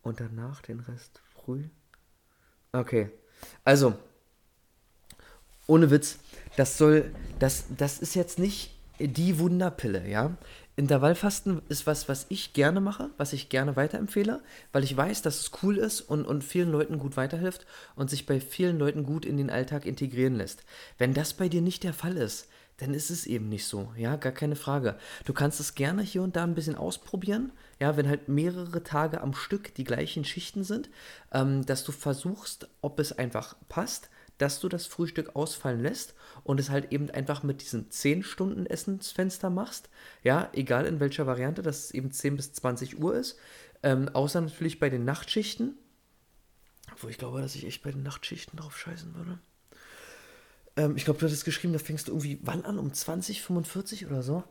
Und 0.00 0.20
danach 0.20 0.60
den 0.60 0.78
Rest 0.78 1.20
früh. 1.34 1.64
Okay. 2.70 3.10
Also, 3.64 3.98
ohne 5.66 5.90
Witz, 5.90 6.20
das 6.56 6.78
soll, 6.78 7.12
das, 7.40 7.64
das 7.76 7.98
ist 7.98 8.14
jetzt 8.14 8.38
nicht 8.38 8.78
die 9.00 9.40
Wunderpille, 9.40 10.08
ja. 10.08 10.36
Intervallfasten 10.78 11.62
ist 11.70 11.86
was, 11.86 12.06
was 12.06 12.26
ich 12.28 12.52
gerne 12.52 12.82
mache, 12.82 13.08
was 13.16 13.32
ich 13.32 13.48
gerne 13.48 13.76
weiterempfehle, 13.76 14.42
weil 14.72 14.84
ich 14.84 14.94
weiß, 14.94 15.22
dass 15.22 15.40
es 15.40 15.50
cool 15.62 15.78
ist 15.78 16.02
und, 16.02 16.26
und 16.26 16.44
vielen 16.44 16.70
Leuten 16.70 16.98
gut 16.98 17.16
weiterhilft 17.16 17.66
und 17.94 18.10
sich 18.10 18.26
bei 18.26 18.40
vielen 18.40 18.78
Leuten 18.78 19.04
gut 19.04 19.24
in 19.24 19.38
den 19.38 19.48
Alltag 19.48 19.86
integrieren 19.86 20.34
lässt. 20.34 20.64
Wenn 20.98 21.14
das 21.14 21.32
bei 21.32 21.48
dir 21.48 21.62
nicht 21.62 21.82
der 21.82 21.94
Fall 21.94 22.18
ist, 22.18 22.48
dann 22.76 22.92
ist 22.92 23.08
es 23.08 23.24
eben 23.24 23.48
nicht 23.48 23.64
so, 23.64 23.90
ja, 23.96 24.16
gar 24.16 24.32
keine 24.32 24.54
Frage. 24.54 24.96
Du 25.24 25.32
kannst 25.32 25.60
es 25.60 25.74
gerne 25.74 26.02
hier 26.02 26.22
und 26.22 26.36
da 26.36 26.44
ein 26.44 26.54
bisschen 26.54 26.74
ausprobieren, 26.74 27.52
ja, 27.80 27.96
wenn 27.96 28.06
halt 28.06 28.28
mehrere 28.28 28.82
Tage 28.82 29.22
am 29.22 29.32
Stück 29.32 29.74
die 29.74 29.84
gleichen 29.84 30.26
Schichten 30.26 30.62
sind, 30.62 30.90
ähm, 31.32 31.64
dass 31.64 31.84
du 31.84 31.92
versuchst, 31.92 32.68
ob 32.82 33.00
es 33.00 33.12
einfach 33.16 33.56
passt 33.70 34.10
dass 34.38 34.60
du 34.60 34.68
das 34.68 34.86
Frühstück 34.86 35.34
ausfallen 35.34 35.82
lässt 35.82 36.14
und 36.46 36.60
es 36.60 36.70
halt 36.70 36.92
eben 36.92 37.10
einfach 37.10 37.42
mit 37.42 37.60
diesem 37.60 37.90
10 37.90 38.22
Stunden 38.22 38.66
Essensfenster 38.66 39.50
machst. 39.50 39.90
Ja, 40.22 40.48
egal 40.52 40.86
in 40.86 41.00
welcher 41.00 41.26
Variante, 41.26 41.60
dass 41.60 41.86
es 41.86 41.90
eben 41.90 42.12
10 42.12 42.36
bis 42.36 42.52
20 42.52 43.00
Uhr 43.00 43.16
ist. 43.16 43.36
Ähm, 43.82 44.08
außer 44.08 44.40
natürlich 44.40 44.78
bei 44.78 44.88
den 44.88 45.04
Nachtschichten. 45.04 45.76
Wo 46.98 47.08
ich 47.08 47.18
glaube, 47.18 47.40
dass 47.40 47.56
ich 47.56 47.66
echt 47.66 47.82
bei 47.82 47.90
den 47.90 48.04
Nachtschichten 48.04 48.56
drauf 48.56 48.78
scheißen 48.78 49.12
würde. 49.16 49.40
Ähm, 50.76 50.96
ich 50.96 51.04
glaube, 51.04 51.18
du 51.18 51.26
hattest 51.26 51.44
geschrieben, 51.44 51.72
da 51.72 51.80
fängst 51.80 52.06
du 52.06 52.12
irgendwie 52.12 52.38
wann 52.42 52.64
an? 52.64 52.78
Um 52.78 52.92
20, 52.94 53.42
45 53.42 54.06
oder 54.06 54.22
so? 54.22 54.44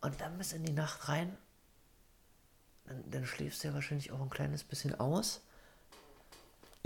Und 0.00 0.20
dann 0.20 0.38
bis 0.38 0.52
in 0.52 0.64
die 0.64 0.72
Nacht 0.72 1.08
rein. 1.08 1.36
Dann, 2.86 3.08
dann 3.12 3.26
schläfst 3.26 3.62
du 3.62 3.68
ja 3.68 3.74
wahrscheinlich 3.74 4.10
auch 4.10 4.20
ein 4.20 4.30
kleines 4.30 4.64
bisschen 4.64 4.98
aus. 4.98 5.42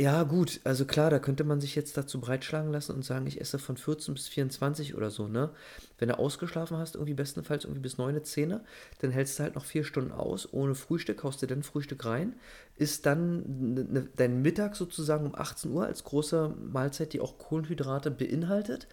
Ja, 0.03 0.25
gut, 0.25 0.61
also 0.65 0.85
klar, 0.85 1.11
da 1.11 1.21
könnte 1.21 1.45
man 1.45 1.61
sich 1.61 1.77
jetzt 1.77 1.97
dazu 1.97 2.21
breitschlagen 2.21 2.73
lassen 2.73 2.93
und 2.93 3.05
sagen, 3.05 3.29
ich 3.29 3.41
esse 3.41 3.61
von 3.61 3.77
14 3.77 4.15
bis 4.15 4.27
24 4.27 4.97
oder 4.97 5.11
so, 5.11 5.29
ne? 5.29 5.51
Wenn 5.97 6.09
du 6.09 6.19
ausgeschlafen 6.19 6.77
hast, 6.77 6.97
irgendwie 6.97 7.15
bestenfalls 7.15 7.63
irgendwie 7.65 7.83
bis 7.83 7.99
9, 7.99 8.25
10, 8.25 8.59
dann 9.01 9.11
hältst 9.13 9.39
du 9.39 9.45
halt 9.45 9.55
noch 9.55 9.65
vier 9.65 9.85
Stunden 9.85 10.11
aus, 10.11 10.53
ohne 10.53 10.75
Frühstück, 10.75 11.23
haust 11.23 11.41
dir 11.43 11.47
dann 11.47 11.63
Frühstück 11.63 12.05
rein, 12.05 12.35
isst 12.75 13.07
dann 13.07 13.75
ne, 13.75 13.85
ne, 13.85 14.09
dein 14.17 14.43
Mittag 14.43 14.75
sozusagen 14.75 15.27
um 15.27 15.37
18 15.37 15.71
Uhr 15.71 15.87
als 15.87 16.03
große 16.03 16.53
Mahlzeit, 16.73 17.13
die 17.13 17.21
auch 17.21 17.39
Kohlenhydrate 17.39 18.11
beinhaltet, 18.11 18.89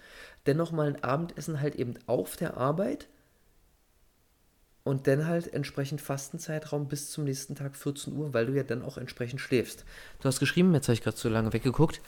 dennoch 0.45 0.71
mal 0.71 0.87
ein 0.87 1.03
Abendessen 1.03 1.59
halt 1.59 1.75
eben 1.75 1.95
auf 2.05 2.35
der 2.35 2.55
Arbeit, 2.57 3.07
und 4.89 5.05
dann 5.05 5.27
halt 5.27 5.53
entsprechend 5.53 6.01
Fastenzeitraum 6.01 6.87
bis 6.87 7.11
zum 7.11 7.23
nächsten 7.23 7.53
Tag 7.53 7.75
14 7.75 8.11
Uhr, 8.11 8.33
weil 8.33 8.47
du 8.47 8.53
ja 8.53 8.63
dann 8.63 8.81
auch 8.81 8.97
entsprechend 8.97 9.39
schläfst. 9.39 9.85
Du 10.19 10.27
hast 10.27 10.39
geschrieben, 10.39 10.73
jetzt 10.73 10.87
habe 10.87 10.95
ich 10.95 11.03
gerade 11.03 11.15
zu 11.15 11.29
lange 11.29 11.53
weggeguckt. 11.53 12.01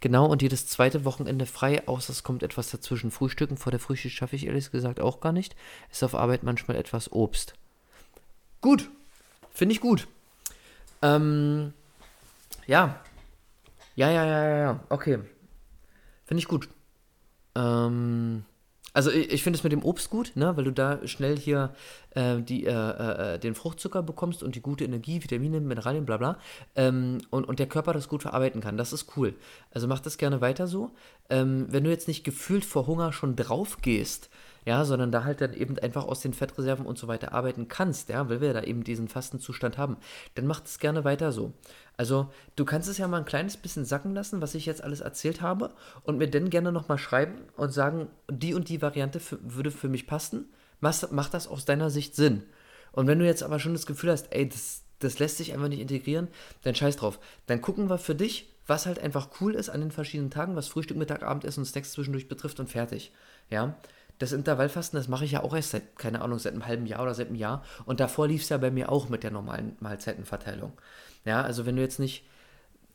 Genau, 0.00 0.26
und 0.26 0.42
jedes 0.42 0.66
zweite 0.66 1.04
Wochenende 1.04 1.46
frei, 1.46 1.86
außer 1.86 2.12
es 2.12 2.24
kommt 2.24 2.42
etwas 2.42 2.70
dazwischen. 2.70 3.12
Frühstücken 3.12 3.56
vor 3.56 3.70
der 3.70 3.78
Frühstück 3.78 4.10
schaffe 4.10 4.34
ich 4.34 4.46
ehrlich 4.46 4.72
gesagt 4.72 4.98
auch 4.98 5.20
gar 5.20 5.32
nicht. 5.32 5.54
Ist 5.92 6.02
auf 6.02 6.16
Arbeit 6.16 6.42
manchmal 6.42 6.76
etwas 6.76 7.12
Obst. 7.12 7.54
Gut, 8.60 8.90
finde 9.52 9.74
ich 9.74 9.80
gut. 9.80 10.08
Ähm, 11.02 11.72
ja. 12.66 13.00
Ja, 13.94 14.10
ja, 14.10 14.24
ja, 14.24 14.48
ja, 14.48 14.56
ja, 14.56 14.80
okay. 14.88 15.20
Finde 16.24 16.40
ich 16.40 16.48
gut. 16.48 16.68
Ähm, 17.54 18.44
also 18.94 19.10
ich, 19.10 19.30
ich 19.32 19.42
finde 19.42 19.58
es 19.58 19.64
mit 19.64 19.72
dem 19.72 19.82
Obst 19.84 20.08
gut, 20.08 20.32
ne, 20.36 20.56
weil 20.56 20.64
du 20.64 20.72
da 20.72 21.06
schnell 21.06 21.36
hier 21.36 21.74
äh, 22.10 22.40
die, 22.40 22.64
äh, 22.64 23.34
äh, 23.34 23.38
den 23.38 23.54
Fruchtzucker 23.54 24.02
bekommst 24.02 24.42
und 24.42 24.54
die 24.54 24.62
gute 24.62 24.84
Energie, 24.84 25.22
Vitamine, 25.22 25.60
Mineralien, 25.60 26.06
bla 26.06 26.16
bla. 26.16 26.38
Ähm, 26.76 27.18
und, 27.30 27.44
und 27.44 27.58
der 27.58 27.66
Körper 27.66 27.92
das 27.92 28.08
gut 28.08 28.22
verarbeiten 28.22 28.60
kann. 28.60 28.78
Das 28.78 28.92
ist 28.92 29.16
cool. 29.16 29.34
Also 29.72 29.88
mach 29.88 30.00
das 30.00 30.16
gerne 30.16 30.40
weiter 30.40 30.68
so. 30.68 30.92
Ähm, 31.28 31.66
wenn 31.68 31.84
du 31.84 31.90
jetzt 31.90 32.08
nicht 32.08 32.24
gefühlt 32.24 32.64
vor 32.64 32.86
Hunger 32.86 33.12
schon 33.12 33.36
drauf 33.36 33.82
gehst, 33.82 34.30
ja, 34.64 34.84
sondern 34.84 35.12
da 35.12 35.24
halt 35.24 35.40
dann 35.40 35.52
eben 35.52 35.78
einfach 35.78 36.04
aus 36.04 36.20
den 36.20 36.32
Fettreserven 36.32 36.86
und 36.86 36.98
so 36.98 37.08
weiter 37.08 37.32
arbeiten 37.32 37.68
kannst, 37.68 38.08
ja, 38.08 38.28
weil 38.28 38.40
wir 38.40 38.52
da 38.52 38.62
eben 38.62 38.84
diesen 38.84 39.08
Fastenzustand 39.08 39.78
haben, 39.78 39.96
dann 40.34 40.46
mach 40.46 40.64
es 40.64 40.78
gerne 40.78 41.04
weiter 41.04 41.32
so. 41.32 41.52
Also, 41.96 42.28
du 42.56 42.64
kannst 42.64 42.88
es 42.88 42.98
ja 42.98 43.06
mal 43.06 43.18
ein 43.18 43.24
kleines 43.24 43.56
bisschen 43.56 43.84
sacken 43.84 44.14
lassen, 44.14 44.40
was 44.40 44.54
ich 44.54 44.66
jetzt 44.66 44.82
alles 44.82 45.00
erzählt 45.00 45.40
habe, 45.40 45.70
und 46.02 46.18
mir 46.18 46.28
dann 46.28 46.50
gerne 46.50 46.72
nochmal 46.72 46.98
schreiben 46.98 47.42
und 47.56 47.72
sagen, 47.72 48.08
die 48.30 48.54
und 48.54 48.68
die 48.68 48.82
Variante 48.82 49.20
für, 49.20 49.38
würde 49.42 49.70
für 49.70 49.88
mich 49.88 50.06
passen. 50.06 50.46
Mach, 50.80 51.10
macht 51.10 51.34
das 51.34 51.46
aus 51.46 51.64
deiner 51.64 51.90
Sicht 51.90 52.16
Sinn? 52.16 52.42
Und 52.92 53.06
wenn 53.06 53.18
du 53.18 53.26
jetzt 53.26 53.42
aber 53.42 53.58
schon 53.58 53.72
das 53.74 53.86
Gefühl 53.86 54.10
hast, 54.10 54.32
ey, 54.32 54.48
das, 54.48 54.82
das 55.00 55.18
lässt 55.18 55.36
sich 55.36 55.52
einfach 55.52 55.68
nicht 55.68 55.80
integrieren, 55.80 56.28
dann 56.62 56.74
scheiß 56.74 56.96
drauf. 56.96 57.20
Dann 57.46 57.60
gucken 57.60 57.88
wir 57.90 57.98
für 57.98 58.14
dich, 58.14 58.54
was 58.66 58.86
halt 58.86 58.98
einfach 58.98 59.28
cool 59.40 59.54
ist 59.54 59.68
an 59.68 59.80
den 59.80 59.90
verschiedenen 59.90 60.30
Tagen, 60.30 60.56
was 60.56 60.68
Frühstück, 60.68 60.96
Mittag, 60.96 61.22
Abendessen 61.22 61.60
und 61.60 61.66
Snacks 61.66 61.92
zwischendurch 61.92 62.28
betrifft 62.28 62.60
und 62.60 62.70
fertig. 62.70 63.12
Ja, 63.50 63.76
das 64.18 64.32
Intervallfasten, 64.32 64.98
das 64.98 65.08
mache 65.08 65.24
ich 65.24 65.32
ja 65.32 65.42
auch 65.42 65.54
erst 65.54 65.70
seit, 65.70 65.98
keine 65.98 66.22
Ahnung, 66.22 66.38
seit 66.38 66.52
einem 66.52 66.66
halben 66.66 66.86
Jahr 66.86 67.02
oder 67.02 67.14
seit 67.14 67.28
einem 67.28 67.36
Jahr. 67.36 67.64
Und 67.84 68.00
davor 68.00 68.28
lief 68.28 68.42
es 68.42 68.48
ja 68.48 68.58
bei 68.58 68.70
mir 68.70 68.90
auch 68.90 69.08
mit 69.08 69.22
der 69.22 69.30
normalen 69.30 69.76
Mahlzeitenverteilung. 69.80 70.72
Ja, 71.24 71.42
also 71.42 71.66
wenn 71.66 71.76
du 71.76 71.82
jetzt 71.82 71.98
nicht, 71.98 72.24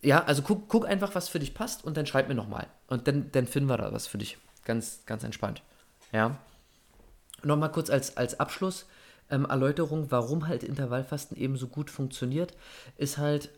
ja, 0.02 0.24
also 0.24 0.42
guck, 0.42 0.70
guck 0.70 0.88
einfach, 0.88 1.16
was 1.16 1.28
für 1.28 1.40
dich 1.40 1.54
passt 1.54 1.84
und 1.84 1.98
dann 1.98 2.06
schreib 2.06 2.30
mir 2.30 2.36
nochmal. 2.36 2.68
Und 2.88 3.08
dann, 3.08 3.32
dann 3.32 3.48
finden 3.48 3.70
wir 3.70 3.78
da 3.78 3.92
was 3.92 4.08
für 4.08 4.18
dich. 4.18 4.38
Ganz, 4.64 5.02
ganz 5.06 5.24
entspannt. 5.24 5.62
Ja. 6.12 6.38
Nochmal 7.44 7.72
kurz 7.72 7.90
als, 7.90 8.18
als 8.18 8.40
Abschluss. 8.40 8.86
Ähm, 9.30 9.46
Erläuterung, 9.46 10.12
warum 10.12 10.48
halt 10.48 10.64
Intervallfasten 10.64 11.38
eben 11.38 11.58
so 11.58 11.68
gut 11.68 11.92
funktioniert, 11.92 12.54
ist 12.98 13.18
halt, 13.18 13.50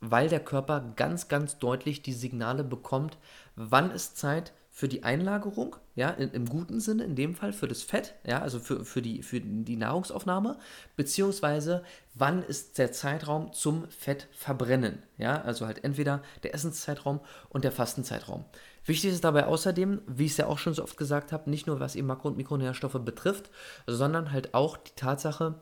weil 0.00 0.28
der 0.28 0.40
Körper 0.40 0.92
ganz, 0.96 1.28
ganz 1.28 1.58
deutlich 1.58 2.02
die 2.02 2.12
Signale 2.12 2.64
bekommt, 2.64 3.18
wann 3.54 3.90
ist 3.90 4.16
Zeit 4.16 4.52
für 4.74 4.88
die 4.88 5.04
Einlagerung, 5.04 5.76
ja, 5.94 6.08
in, 6.08 6.30
im 6.30 6.48
guten 6.48 6.80
Sinne, 6.80 7.04
in 7.04 7.14
dem 7.14 7.34
Fall 7.34 7.52
für 7.52 7.68
das 7.68 7.82
Fett, 7.82 8.14
ja, 8.26 8.40
also 8.40 8.58
für, 8.58 8.86
für, 8.86 9.02
die, 9.02 9.22
für 9.22 9.38
die 9.38 9.76
Nahrungsaufnahme, 9.76 10.58
beziehungsweise 10.96 11.84
wann 12.14 12.42
ist 12.42 12.78
der 12.78 12.90
Zeitraum 12.90 13.52
zum 13.52 13.86
Fettverbrennen, 13.90 15.02
ja, 15.18 15.42
also 15.42 15.66
halt 15.66 15.84
entweder 15.84 16.22
der 16.42 16.54
Essenszeitraum 16.54 17.20
und 17.50 17.64
der 17.64 17.72
Fastenzeitraum. 17.72 18.46
Wichtig 18.86 19.12
ist 19.12 19.24
dabei 19.24 19.44
außerdem, 19.46 20.00
wie 20.06 20.24
ich 20.24 20.32
es 20.32 20.38
ja 20.38 20.46
auch 20.46 20.58
schon 20.58 20.72
so 20.72 20.82
oft 20.82 20.96
gesagt 20.96 21.32
habe, 21.32 21.50
nicht 21.50 21.66
nur 21.66 21.78
was 21.78 21.94
eben 21.94 22.06
Makro- 22.06 22.28
und 22.28 22.38
Mikronährstoffe 22.38 22.98
betrifft, 23.04 23.50
sondern 23.86 24.32
halt 24.32 24.54
auch 24.54 24.78
die 24.78 24.96
Tatsache, 24.96 25.60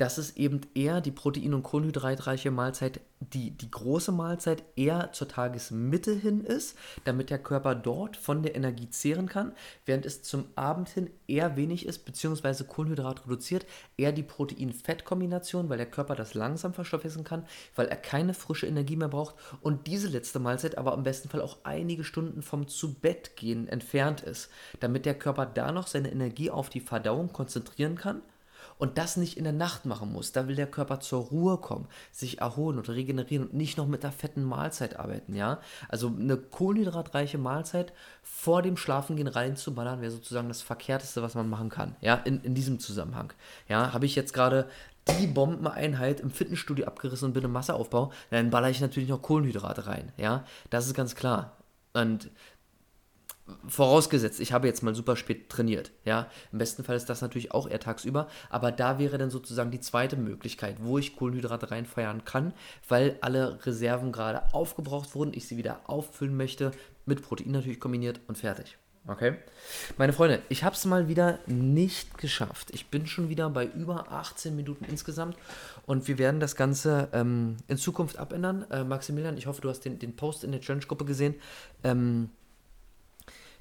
dass 0.00 0.16
es 0.16 0.38
eben 0.38 0.62
eher 0.74 1.02
die 1.02 1.10
protein- 1.10 1.52
und 1.52 1.62
kohlenhydratreiche 1.62 2.50
Mahlzeit, 2.50 3.00
die, 3.18 3.50
die 3.50 3.70
große 3.70 4.12
Mahlzeit 4.12 4.64
eher 4.74 5.12
zur 5.12 5.28
Tagesmitte 5.28 6.14
hin 6.14 6.40
ist, 6.40 6.78
damit 7.04 7.28
der 7.28 7.38
Körper 7.38 7.74
dort 7.74 8.16
von 8.16 8.42
der 8.42 8.56
Energie 8.56 8.88
zehren 8.88 9.28
kann, 9.28 9.52
während 9.84 10.06
es 10.06 10.22
zum 10.22 10.46
Abend 10.56 10.88
hin 10.88 11.10
eher 11.28 11.54
wenig 11.56 11.84
ist, 11.84 12.06
beziehungsweise 12.06 12.64
Kohlenhydrat 12.64 13.26
reduziert, 13.26 13.66
eher 13.98 14.12
die 14.12 14.22
Protein-Fett-Kombination, 14.22 15.68
weil 15.68 15.76
der 15.76 15.90
Körper 15.90 16.14
das 16.14 16.32
langsam 16.32 16.72
verstoffwechseln 16.72 17.24
kann, 17.24 17.44
weil 17.76 17.88
er 17.88 17.96
keine 17.96 18.32
frische 18.32 18.66
Energie 18.66 18.96
mehr 18.96 19.08
braucht 19.08 19.34
und 19.60 19.86
diese 19.86 20.08
letzte 20.08 20.38
Mahlzeit 20.38 20.78
aber 20.78 20.94
im 20.94 21.02
besten 21.02 21.28
Fall 21.28 21.42
auch 21.42 21.58
einige 21.64 22.04
Stunden 22.04 22.40
vom 22.40 22.68
Zu-Bett-Gehen 22.68 23.68
entfernt 23.68 24.22
ist, 24.22 24.48
damit 24.80 25.04
der 25.04 25.18
Körper 25.18 25.44
da 25.44 25.72
noch 25.72 25.88
seine 25.88 26.10
Energie 26.10 26.48
auf 26.48 26.70
die 26.70 26.80
Verdauung 26.80 27.34
konzentrieren 27.34 27.96
kann 27.96 28.22
und 28.80 28.96
das 28.98 29.16
nicht 29.16 29.36
in 29.36 29.44
der 29.44 29.52
Nacht 29.52 29.84
machen 29.84 30.10
muss. 30.10 30.32
Da 30.32 30.48
will 30.48 30.56
der 30.56 30.66
Körper 30.66 31.00
zur 31.00 31.20
Ruhe 31.26 31.58
kommen, 31.58 31.86
sich 32.10 32.40
erholen 32.40 32.78
und 32.78 32.88
regenerieren 32.88 33.46
und 33.46 33.54
nicht 33.54 33.76
noch 33.76 33.86
mit 33.86 34.02
der 34.02 34.10
fetten 34.10 34.42
Mahlzeit 34.42 34.98
arbeiten, 34.98 35.34
ja. 35.34 35.60
Also 35.88 36.08
eine 36.08 36.38
kohlenhydratreiche 36.38 37.38
Mahlzeit 37.38 37.92
vor 38.22 38.62
dem 38.62 38.76
Schlafengehen 38.76 39.28
reinzuballern, 39.28 40.00
wäre 40.00 40.10
sozusagen 40.10 40.48
das 40.48 40.62
Verkehrteste, 40.62 41.22
was 41.22 41.34
man 41.34 41.48
machen 41.48 41.68
kann, 41.68 41.94
ja, 42.00 42.14
in, 42.14 42.40
in 42.40 42.54
diesem 42.54 42.80
Zusammenhang. 42.80 43.32
Ja, 43.68 43.92
habe 43.92 44.06
ich 44.06 44.16
jetzt 44.16 44.32
gerade 44.32 44.66
die 45.18 45.26
Bombeneinheit 45.26 46.20
im 46.20 46.30
Fitnessstudio 46.30 46.86
abgerissen 46.86 47.26
und 47.26 47.34
bin 47.34 47.44
im 47.44 47.52
Masseaufbau, 47.52 48.12
dann 48.30 48.50
baller 48.50 48.70
ich 48.70 48.80
natürlich 48.80 49.10
noch 49.10 49.20
Kohlenhydrate 49.20 49.86
rein, 49.86 50.12
ja. 50.16 50.44
Das 50.70 50.86
ist 50.86 50.94
ganz 50.94 51.14
klar. 51.14 51.56
Und 51.92 52.30
Vorausgesetzt, 53.66 54.40
ich 54.40 54.52
habe 54.52 54.66
jetzt 54.66 54.82
mal 54.82 54.94
super 54.94 55.16
spät 55.16 55.48
trainiert, 55.48 55.92
ja. 56.04 56.28
Im 56.52 56.58
besten 56.58 56.84
Fall 56.84 56.96
ist 56.96 57.08
das 57.08 57.20
natürlich 57.20 57.52
auch 57.52 57.68
eher 57.68 57.80
tagsüber, 57.80 58.28
aber 58.48 58.72
da 58.72 58.98
wäre 58.98 59.18
dann 59.18 59.30
sozusagen 59.30 59.70
die 59.70 59.80
zweite 59.80 60.16
Möglichkeit, 60.16 60.76
wo 60.80 60.98
ich 60.98 61.16
Kohlenhydrate 61.16 61.70
reinfeuern 61.70 62.24
kann, 62.24 62.52
weil 62.88 63.18
alle 63.20 63.64
Reserven 63.66 64.12
gerade 64.12 64.54
aufgebraucht 64.54 65.14
wurden, 65.14 65.32
ich 65.34 65.46
sie 65.46 65.56
wieder 65.56 65.80
auffüllen 65.86 66.36
möchte, 66.36 66.72
mit 67.06 67.22
Protein 67.22 67.52
natürlich 67.52 67.80
kombiniert 67.80 68.20
und 68.28 68.38
fertig. 68.38 68.78
Okay? 69.06 69.34
Meine 69.96 70.12
Freunde, 70.12 70.42
ich 70.48 70.62
habe 70.62 70.74
es 70.74 70.84
mal 70.84 71.08
wieder 71.08 71.38
nicht 71.46 72.18
geschafft. 72.18 72.70
Ich 72.72 72.88
bin 72.88 73.06
schon 73.06 73.28
wieder 73.28 73.48
bei 73.48 73.66
über 73.66 74.12
18 74.12 74.54
Minuten 74.54 74.84
insgesamt 74.84 75.36
und 75.86 76.06
wir 76.06 76.18
werden 76.18 76.38
das 76.38 76.54
Ganze 76.54 77.08
ähm, 77.12 77.56
in 77.66 77.78
Zukunft 77.78 78.18
abändern. 78.18 78.66
Äh, 78.70 78.84
Maximilian, 78.84 79.38
ich 79.38 79.46
hoffe, 79.46 79.62
du 79.62 79.70
hast 79.70 79.80
den, 79.80 79.98
den 79.98 80.16
Post 80.16 80.44
in 80.44 80.52
der 80.52 80.60
Challenge-Gruppe 80.60 81.06
gesehen. 81.06 81.34
Ähm, 81.82 82.30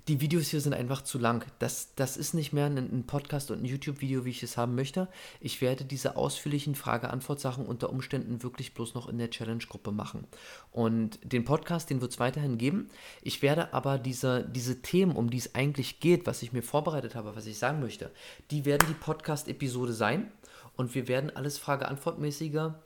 die 0.07 0.21
Videos 0.21 0.47
hier 0.47 0.61
sind 0.61 0.73
einfach 0.73 1.01
zu 1.01 1.17
lang. 1.17 1.45
Das, 1.59 1.93
das 1.95 2.17
ist 2.17 2.33
nicht 2.33 2.53
mehr 2.53 2.65
ein, 2.65 2.77
ein 2.77 3.05
Podcast 3.05 3.51
und 3.51 3.61
ein 3.61 3.65
YouTube-Video, 3.65 4.25
wie 4.25 4.29
ich 4.29 4.43
es 4.43 4.57
haben 4.57 4.75
möchte. 4.75 5.07
Ich 5.39 5.61
werde 5.61 5.85
diese 5.85 6.15
ausführlichen 6.15 6.75
Frage-Antwort-Sachen 6.75 7.65
unter 7.65 7.89
Umständen 7.89 8.43
wirklich 8.43 8.73
bloß 8.73 8.93
noch 8.93 9.07
in 9.07 9.17
der 9.17 9.29
Challenge-Gruppe 9.29 9.91
machen. 9.91 10.25
Und 10.71 11.19
den 11.23 11.43
Podcast, 11.43 11.89
den 11.89 12.01
wird 12.01 12.11
es 12.11 12.19
weiterhin 12.19 12.57
geben. 12.57 12.89
Ich 13.21 13.41
werde 13.41 13.73
aber 13.73 13.97
diese, 13.97 14.43
diese 14.43 14.81
Themen, 14.81 15.15
um 15.15 15.29
die 15.29 15.37
es 15.37 15.55
eigentlich 15.55 15.99
geht, 15.99 16.27
was 16.27 16.41
ich 16.41 16.53
mir 16.53 16.63
vorbereitet 16.63 17.15
habe, 17.15 17.35
was 17.35 17.45
ich 17.45 17.57
sagen 17.57 17.79
möchte, 17.79 18.11
die 18.51 18.65
werden 18.65 18.87
die 18.87 18.93
Podcast-Episode 18.93 19.93
sein. 19.93 20.31
Und 20.75 20.95
wir 20.95 21.09
werden 21.09 21.35
alles 21.35 21.57
Frage-Antwort-mäßiger 21.57 22.79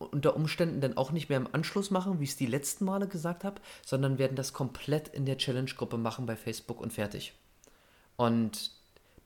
unter 0.00 0.34
Umständen 0.34 0.80
dann 0.80 0.96
auch 0.96 1.12
nicht 1.12 1.28
mehr 1.28 1.38
im 1.38 1.48
Anschluss 1.52 1.90
machen, 1.90 2.18
wie 2.20 2.24
ich 2.24 2.30
es 2.30 2.36
die 2.36 2.46
letzten 2.46 2.86
Male 2.86 3.06
gesagt 3.06 3.44
habe, 3.44 3.60
sondern 3.84 4.18
werden 4.18 4.36
das 4.36 4.52
komplett 4.52 5.08
in 5.08 5.26
der 5.26 5.36
Challenge-Gruppe 5.38 5.98
machen 5.98 6.26
bei 6.26 6.36
Facebook 6.36 6.80
und 6.80 6.92
fertig. 6.92 7.34
Und 8.16 8.72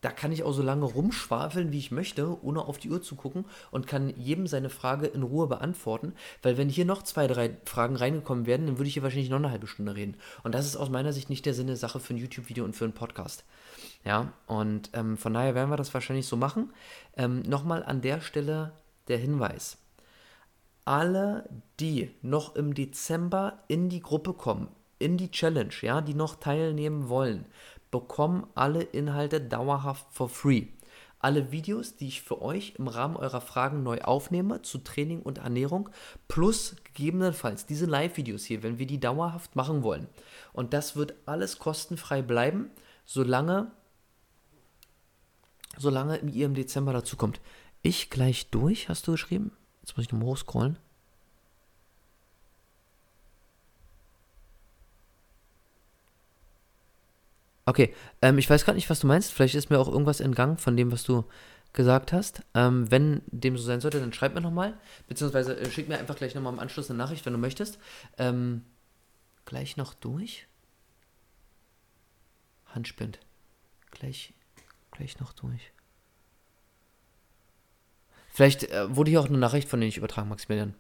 da 0.01 0.11
kann 0.11 0.33
ich 0.33 0.43
auch 0.43 0.53
so 0.53 0.63
lange 0.63 0.85
rumschwafeln, 0.85 1.73
wie 1.73 1.79
ich 1.79 1.91
möchte, 1.91 2.43
ohne 2.45 2.61
auf 2.61 2.77
die 2.77 2.91
Uhr 2.91 3.01
zu 3.01 3.15
gucken 3.15 3.47
und 3.71 3.87
kann 3.87 4.13
jedem 4.19 4.47
seine 4.47 4.69
Frage 4.69 5.07
in 5.07 5.23
Ruhe 5.23 5.47
beantworten, 5.47 6.13
weil 6.43 6.59
wenn 6.59 6.69
hier 6.69 6.85
noch 6.85 7.03
zwei, 7.03 7.27
drei 7.27 7.57
Fragen 7.65 7.97
reingekommen 7.97 8.45
wären, 8.45 8.67
dann 8.67 8.77
würde 8.77 8.89
ich 8.89 8.95
hier 8.95 9.03
wahrscheinlich 9.03 9.31
noch 9.31 9.39
eine 9.39 9.51
halbe 9.51 9.67
Stunde 9.67 9.97
reden. 9.97 10.17
Und 10.43 10.55
das 10.55 10.67
ist 10.67 10.77
aus 10.77 10.91
meiner 10.91 11.15
Sicht 11.15 11.31
nicht 11.31 11.47
der 11.47 11.55
Sinn 11.55 11.69
der 11.69 11.77
Sache 11.77 12.01
für 12.01 12.13
ein 12.13 12.19
YouTube-Video 12.19 12.67
und 12.67 12.77
für 12.77 12.85
einen 12.85 12.93
Podcast. 12.93 13.45
Ja, 14.05 14.33
und 14.47 14.91
ähm, 14.93 15.17
von 15.17 15.33
daher 15.33 15.55
werden 15.55 15.71
wir 15.71 15.79
das 15.79 15.95
wahrscheinlich 15.95 16.27
so 16.27 16.37
machen. 16.37 16.75
Ähm, 17.17 17.41
Nochmal 17.41 17.83
an 17.83 18.03
der 18.03 18.21
Stelle 18.21 18.73
der 19.09 19.17
Hinweis 19.17 19.79
alle, 20.85 21.49
die 21.81 22.15
noch 22.23 22.57
im 22.57 22.75
Dezember 22.75 23.65
in 23.69 23.89
die 23.89 24.01
Gruppe 24.01 24.35
kommen, 24.35 24.69
in 24.99 25.17
die 25.17 25.31
Challenge, 25.31 25.75
ja, 25.83 26.01
die 26.01 26.15
noch 26.15 26.37
teilnehmen 26.37 27.09
wollen, 27.09 27.47
bekommen 27.91 28.47
alle 28.55 28.83
Inhalte 28.83 29.41
dauerhaft 29.41 30.07
for 30.11 30.29
free. 30.29 30.67
Alle 31.19 31.53
Videos, 31.53 31.97
die 31.97 32.09
ich 32.09 32.21
für 32.21 32.43
euch 32.43 32.75
im 32.77 32.87
Rahmen 32.87 33.17
eurer 33.17 33.41
Fragen 33.41 33.83
neu 33.83 34.03
aufnehme 34.03 34.61
zu 34.61 34.79
Training 34.79 35.23
und 35.23 35.39
Ernährung, 35.39 35.89
plus 36.29 36.77
gegebenenfalls 36.85 37.65
diese 37.65 37.87
Live-Videos 37.87 38.45
hier, 38.45 38.63
wenn 38.63 38.79
wir 38.79 38.87
die 38.87 39.01
dauerhaft 39.01 39.57
machen 39.57 39.83
wollen. 39.83 40.07
Und 40.53 40.75
das 40.75 40.97
wird 40.97 41.15
alles 41.25 41.59
kostenfrei 41.59 42.21
bleiben, 42.21 42.71
solange, 43.07 43.71
solange 45.79 46.19
ihr 46.19 46.45
im 46.45 46.55
Dezember 46.55 46.93
dazu 46.93 47.17
kommt. 47.17 47.41
Ich 47.81 48.11
gleich 48.11 48.51
durch, 48.51 48.91
hast 48.91 49.07
du 49.07 49.13
geschrieben? 49.13 49.53
Jetzt 49.85 49.99
muss 49.99 50.07
ich 50.07 50.13
nochmal 50.13 50.29
hochscrollen. 50.29 50.79
Okay, 57.67 57.95
ähm, 58.23 58.39
ich 58.39 58.49
weiß 58.49 58.65
gerade 58.65 58.77
nicht, 58.77 58.89
was 58.89 59.01
du 59.01 59.07
meinst. 59.07 59.31
Vielleicht 59.31 59.55
ist 59.55 59.69
mir 59.69 59.79
auch 59.79 59.89
irgendwas 59.89 60.21
entgangen 60.21 60.57
von 60.57 60.75
dem, 60.75 60.91
was 60.91 61.03
du 61.03 61.25
gesagt 61.75 62.15
hast. 62.15 62.43
Ähm, 62.55 62.91
wenn 62.91 63.21
dem 63.27 63.59
so 63.59 63.65
sein 63.65 63.83
sollte, 63.83 64.01
dann 64.01 64.15
schreib 64.15 64.35
mir 64.35 64.41
nochmal. 64.41 64.73
Beziehungsweise 65.07 65.55
äh, 65.61 65.71
schick 65.71 65.87
mir 65.87 65.99
einfach 65.99 66.17
gleich 66.17 66.35
nochmal 66.35 66.55
im 66.55 66.61
Anschluss 66.61 66.89
eine 66.89 66.97
Nachricht, 66.97 67.27
wenn 67.27 67.35
du 67.35 67.39
möchtest. 67.39 67.79
Ähm, 68.17 68.65
gleich 69.45 69.77
noch 69.77 69.93
durch. 69.93 70.47
Handspind. 72.69 73.19
Gleich, 73.91 74.33
gleich 74.93 75.21
noch 75.21 75.35
durch. 75.35 75.73
Vielleicht 78.35 78.65
äh, 78.65 78.95
wurde 78.95 79.13
hier 79.13 79.21
auch 79.21 79.29
eine 79.29 79.39
Nachricht 79.39 79.69
von 79.69 79.81
denen 79.81 79.89
ich 79.89 79.97
übertragen, 79.97 80.29
Maximilian. 80.29 80.75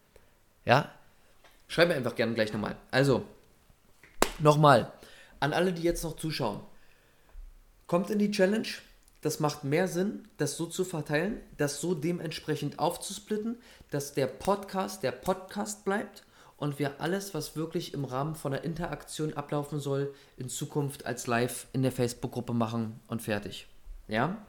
Ja? 0.64 0.90
Schreib 1.68 1.86
mir 1.86 1.94
einfach 1.94 2.16
gerne 2.16 2.34
gleich 2.34 2.52
nochmal. 2.52 2.74
Also, 2.90 3.24
nochmal, 4.40 4.92
an 5.38 5.52
alle, 5.52 5.72
die 5.72 5.82
jetzt 5.82 6.02
noch 6.02 6.16
zuschauen. 6.16 6.60
Kommt 7.86 8.10
in 8.10 8.18
die 8.18 8.32
Challenge. 8.32 8.66
Das 9.20 9.38
macht 9.38 9.62
mehr 9.62 9.86
Sinn, 9.86 10.26
das 10.36 10.56
so 10.56 10.66
zu 10.66 10.84
verteilen, 10.84 11.40
das 11.56 11.80
so 11.80 11.94
dementsprechend 11.94 12.80
aufzusplitten, 12.80 13.56
dass 13.90 14.14
der 14.14 14.26
Podcast 14.26 15.04
der 15.04 15.12
Podcast 15.12 15.84
bleibt 15.84 16.24
und 16.56 16.80
wir 16.80 17.00
alles, 17.00 17.34
was 17.34 17.54
wirklich 17.54 17.94
im 17.94 18.04
Rahmen 18.04 18.34
von 18.34 18.50
der 18.50 18.64
Interaktion 18.64 19.32
ablaufen 19.32 19.78
soll, 19.78 20.12
in 20.36 20.48
Zukunft 20.48 21.06
als 21.06 21.28
Live 21.28 21.68
in 21.72 21.82
der 21.82 21.92
Facebook-Gruppe 21.92 22.52
machen 22.52 23.00
und 23.06 23.22
fertig. 23.22 23.68
Ja? 24.08 24.44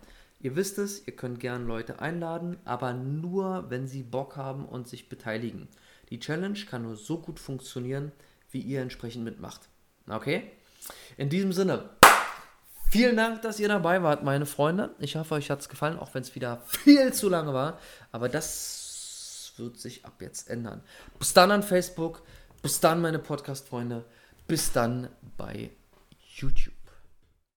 Ihr 0.45 0.55
wisst 0.55 0.77
es, 0.77 1.07
ihr 1.07 1.15
könnt 1.15 1.39
gern 1.39 1.65
Leute 1.65 1.97
einladen, 1.97 2.57
aber 2.65 2.93
nur, 2.93 3.71
wenn 3.71 3.87
sie 3.87 4.03
Bock 4.03 4.35
haben 4.35 4.67
und 4.67 4.87
sich 4.87 5.09
beteiligen. 5.09 5.67
Die 6.11 6.19
Challenge 6.19 6.59
kann 6.69 6.83
nur 6.83 6.97
so 6.97 7.17
gut 7.17 7.39
funktionieren, 7.39 8.11
wie 8.51 8.59
ihr 8.59 8.83
entsprechend 8.83 9.23
mitmacht. 9.23 9.61
Okay? 10.07 10.51
In 11.17 11.29
diesem 11.29 11.51
Sinne, 11.51 11.89
Vielen 12.91 13.17
Dank, 13.17 13.41
dass 13.41 13.59
ihr 13.59 13.67
dabei 13.67 14.03
wart, 14.03 14.23
meine 14.23 14.45
Freunde. 14.45 14.93
Ich 14.99 15.15
hoffe, 15.15 15.33
euch 15.33 15.49
hat 15.49 15.61
es 15.61 15.67
gefallen, 15.67 15.97
auch 15.97 16.13
wenn 16.13 16.21
es 16.21 16.35
wieder 16.35 16.61
viel 16.67 17.11
zu 17.11 17.27
lange 17.27 17.51
war. 17.51 17.79
Aber 18.11 18.29
das 18.29 19.51
wird 19.57 19.79
sich 19.79 20.05
ab 20.05 20.21
jetzt 20.21 20.47
ändern. 20.47 20.83
Bis 21.17 21.33
dann 21.33 21.49
an 21.49 21.63
Facebook. 21.63 22.21
Bis 22.61 22.79
dann, 22.79 23.01
meine 23.01 23.17
Podcast-Freunde. 23.17 24.05
Bis 24.47 24.71
dann 24.71 25.09
bei 25.37 25.71
YouTube. 26.35 26.84